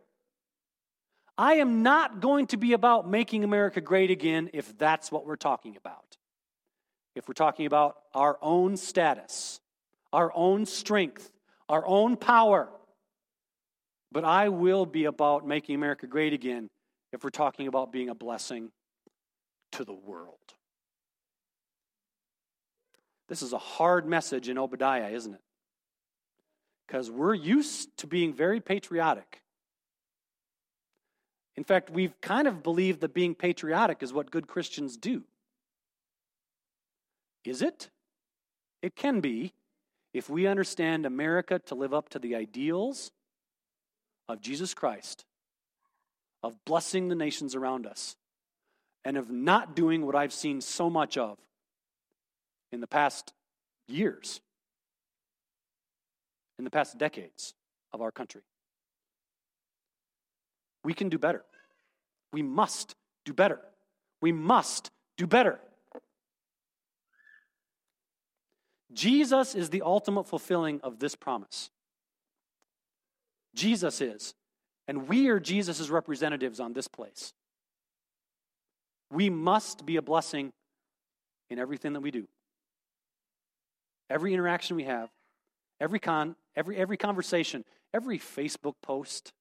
I 1.37 1.55
am 1.55 1.83
not 1.83 2.19
going 2.19 2.47
to 2.47 2.57
be 2.57 2.73
about 2.73 3.09
making 3.09 3.43
America 3.43 3.79
great 3.79 4.11
again 4.11 4.49
if 4.53 4.77
that's 4.77 5.11
what 5.11 5.25
we're 5.25 5.37
talking 5.37 5.77
about. 5.77 6.17
If 7.15 7.27
we're 7.27 7.33
talking 7.33 7.65
about 7.65 7.95
our 8.13 8.37
own 8.41 8.75
status, 8.75 9.61
our 10.11 10.31
own 10.35 10.65
strength, 10.65 11.31
our 11.69 11.85
own 11.85 12.17
power. 12.17 12.69
But 14.11 14.25
I 14.25 14.49
will 14.49 14.85
be 14.85 15.05
about 15.05 15.47
making 15.47 15.75
America 15.75 16.07
great 16.07 16.33
again 16.33 16.69
if 17.13 17.23
we're 17.23 17.29
talking 17.29 17.67
about 17.67 17.91
being 17.91 18.09
a 18.09 18.15
blessing 18.15 18.71
to 19.73 19.85
the 19.85 19.93
world. 19.93 20.35
This 23.27 23.41
is 23.43 23.53
a 23.53 23.59
hard 23.59 24.07
message 24.07 24.49
in 24.49 24.57
Obadiah, 24.57 25.09
isn't 25.09 25.35
it? 25.35 25.41
Because 26.89 27.11
we're 27.11 27.35
used 27.35 27.95
to 27.97 28.07
being 28.07 28.33
very 28.33 28.59
patriotic. 28.59 29.43
In 31.55 31.63
fact, 31.63 31.91
we've 31.91 32.19
kind 32.19 32.47
of 32.47 32.63
believed 32.63 33.01
that 33.01 33.13
being 33.13 33.35
patriotic 33.35 34.01
is 34.01 34.11
what 34.11 34.31
good 34.31 34.47
Christians 34.47 34.97
do. 34.97 35.23
Is 37.45 37.61
it? 37.61 37.89
It 38.81 38.95
can 38.95 39.19
be 39.19 39.53
if 40.15 40.31
we 40.31 40.47
understand 40.47 41.05
America 41.05 41.59
to 41.67 41.75
live 41.75 41.93
up 41.93 42.09
to 42.09 42.19
the 42.19 42.35
ideals 42.35 43.11
of 44.27 44.41
Jesus 44.41 44.73
Christ, 44.73 45.25
of 46.41 46.55
blessing 46.65 47.07
the 47.07 47.15
nations 47.15 47.53
around 47.53 47.85
us, 47.85 48.15
and 49.05 49.15
of 49.15 49.29
not 49.29 49.75
doing 49.75 50.07
what 50.07 50.15
I've 50.15 50.33
seen 50.33 50.59
so 50.59 50.89
much 50.89 51.17
of 51.17 51.37
in 52.71 52.81
the 52.81 52.87
past 52.87 53.31
years 53.87 54.41
in 56.59 56.65
the 56.65 56.69
past 56.69 56.99
decades 56.99 57.55
of 57.91 58.01
our 58.01 58.11
country. 58.11 58.41
We 60.83 60.93
can 60.93 61.09
do 61.09 61.17
better. 61.17 61.43
We 62.31 62.43
must 62.43 62.95
do 63.25 63.33
better. 63.33 63.59
We 64.21 64.31
must 64.31 64.91
do 65.17 65.25
better. 65.25 65.59
Jesus 68.93 69.55
is 69.55 69.69
the 69.69 69.81
ultimate 69.81 70.27
fulfilling 70.27 70.81
of 70.81 70.99
this 70.99 71.15
promise. 71.15 71.69
Jesus 73.55 74.01
is. 74.01 74.33
And 74.87 75.07
we 75.07 75.27
are 75.29 75.39
Jesus' 75.39 75.89
representatives 75.89 76.59
on 76.59 76.73
this 76.73 76.87
place. 76.87 77.33
We 79.11 79.29
must 79.29 79.85
be 79.85 79.95
a 79.95 80.01
blessing 80.01 80.51
in 81.49 81.59
everything 81.59 81.93
that 81.93 82.01
we 82.01 82.11
do. 82.11 82.27
Every 84.09 84.33
interaction 84.33 84.75
we 84.75 84.85
have, 84.85 85.09
every 85.79 85.99
con, 85.99 86.35
every 86.59 86.75
every 86.75 86.97
conversation, 86.97 87.63
every 87.93 88.19
Facebook 88.19 88.75
post. 88.83 89.31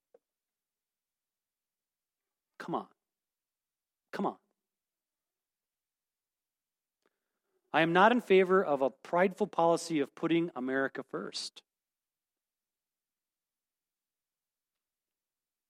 Come 2.58 2.76
on. 2.76 2.86
Come 4.12 4.26
on. 4.26 4.36
I 7.72 7.82
am 7.82 7.92
not 7.92 8.12
in 8.12 8.20
favor 8.20 8.64
of 8.64 8.80
a 8.82 8.90
prideful 8.90 9.48
policy 9.48 10.00
of 10.00 10.14
putting 10.14 10.50
America 10.56 11.02
first 11.10 11.62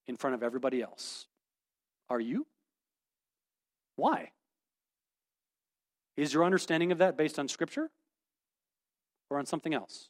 in 0.07 0.15
front 0.15 0.35
of 0.35 0.43
everybody 0.43 0.81
else. 0.81 1.25
Are 2.09 2.19
you? 2.19 2.47
Why? 3.95 4.31
Is 6.15 6.33
your 6.33 6.45
understanding 6.45 6.91
of 6.91 6.99
that 6.99 7.17
based 7.17 7.37
on 7.39 7.47
Scripture 7.47 7.89
or 9.29 9.39
on 9.39 9.45
something 9.45 9.73
else? 9.73 10.09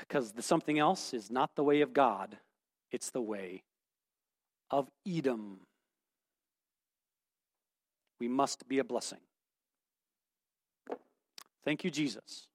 Because 0.00 0.32
the 0.32 0.42
something 0.42 0.78
else 0.78 1.14
is 1.14 1.30
not 1.30 1.54
the 1.56 1.64
way 1.64 1.80
of 1.80 1.92
God, 1.92 2.36
it's 2.90 3.10
the 3.10 3.20
way 3.20 3.62
of 4.70 4.88
Edom. 5.06 5.60
We 8.18 8.28
must 8.28 8.68
be 8.68 8.78
a 8.78 8.84
blessing. 8.84 9.20
Thank 11.64 11.84
you, 11.84 11.90
Jesus, 11.90 12.46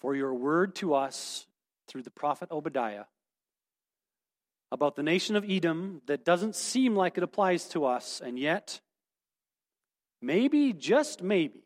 for 0.00 0.14
your 0.14 0.34
word 0.34 0.74
to 0.76 0.94
us 0.94 1.46
through 1.88 2.02
the 2.02 2.10
prophet 2.10 2.50
Obadiah 2.50 3.04
about 4.72 4.96
the 4.96 5.02
nation 5.02 5.36
of 5.36 5.44
Edom 5.48 6.00
that 6.06 6.24
doesn't 6.24 6.54
seem 6.54 6.94
like 6.94 7.16
it 7.16 7.24
applies 7.24 7.68
to 7.70 7.84
us, 7.84 8.22
and 8.24 8.38
yet, 8.38 8.80
maybe, 10.22 10.72
just 10.72 11.22
maybe, 11.22 11.64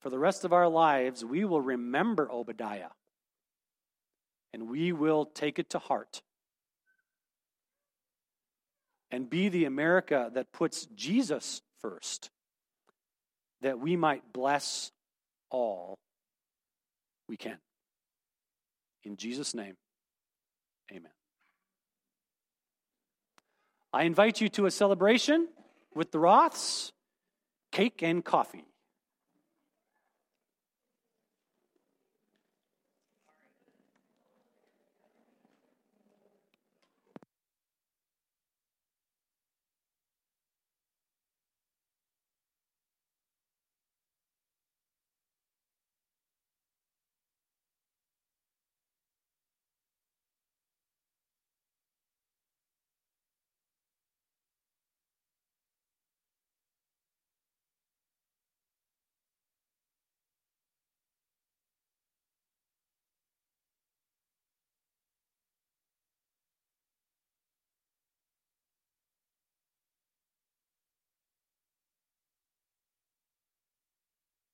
for 0.00 0.10
the 0.10 0.18
rest 0.18 0.44
of 0.44 0.52
our 0.52 0.68
lives, 0.68 1.24
we 1.24 1.44
will 1.44 1.60
remember 1.60 2.30
Obadiah 2.30 2.90
and 4.52 4.68
we 4.68 4.92
will 4.92 5.26
take 5.26 5.58
it 5.58 5.70
to 5.70 5.78
heart 5.78 6.22
and 9.10 9.28
be 9.28 9.48
the 9.48 9.64
America 9.64 10.30
that 10.34 10.52
puts 10.52 10.86
Jesus 10.94 11.62
first, 11.80 12.30
that 13.62 13.78
we 13.78 13.96
might 13.96 14.32
bless 14.32 14.90
all 15.50 15.98
we 17.28 17.36
can. 17.36 17.58
In 19.04 19.16
Jesus' 19.16 19.54
name, 19.54 19.76
amen. 20.90 21.12
I 23.92 24.04
invite 24.04 24.40
you 24.40 24.48
to 24.50 24.66
a 24.66 24.70
celebration 24.70 25.48
with 25.94 26.12
the 26.12 26.18
Roths, 26.18 26.92
cake 27.72 28.02
and 28.02 28.24
coffee. 28.24 28.66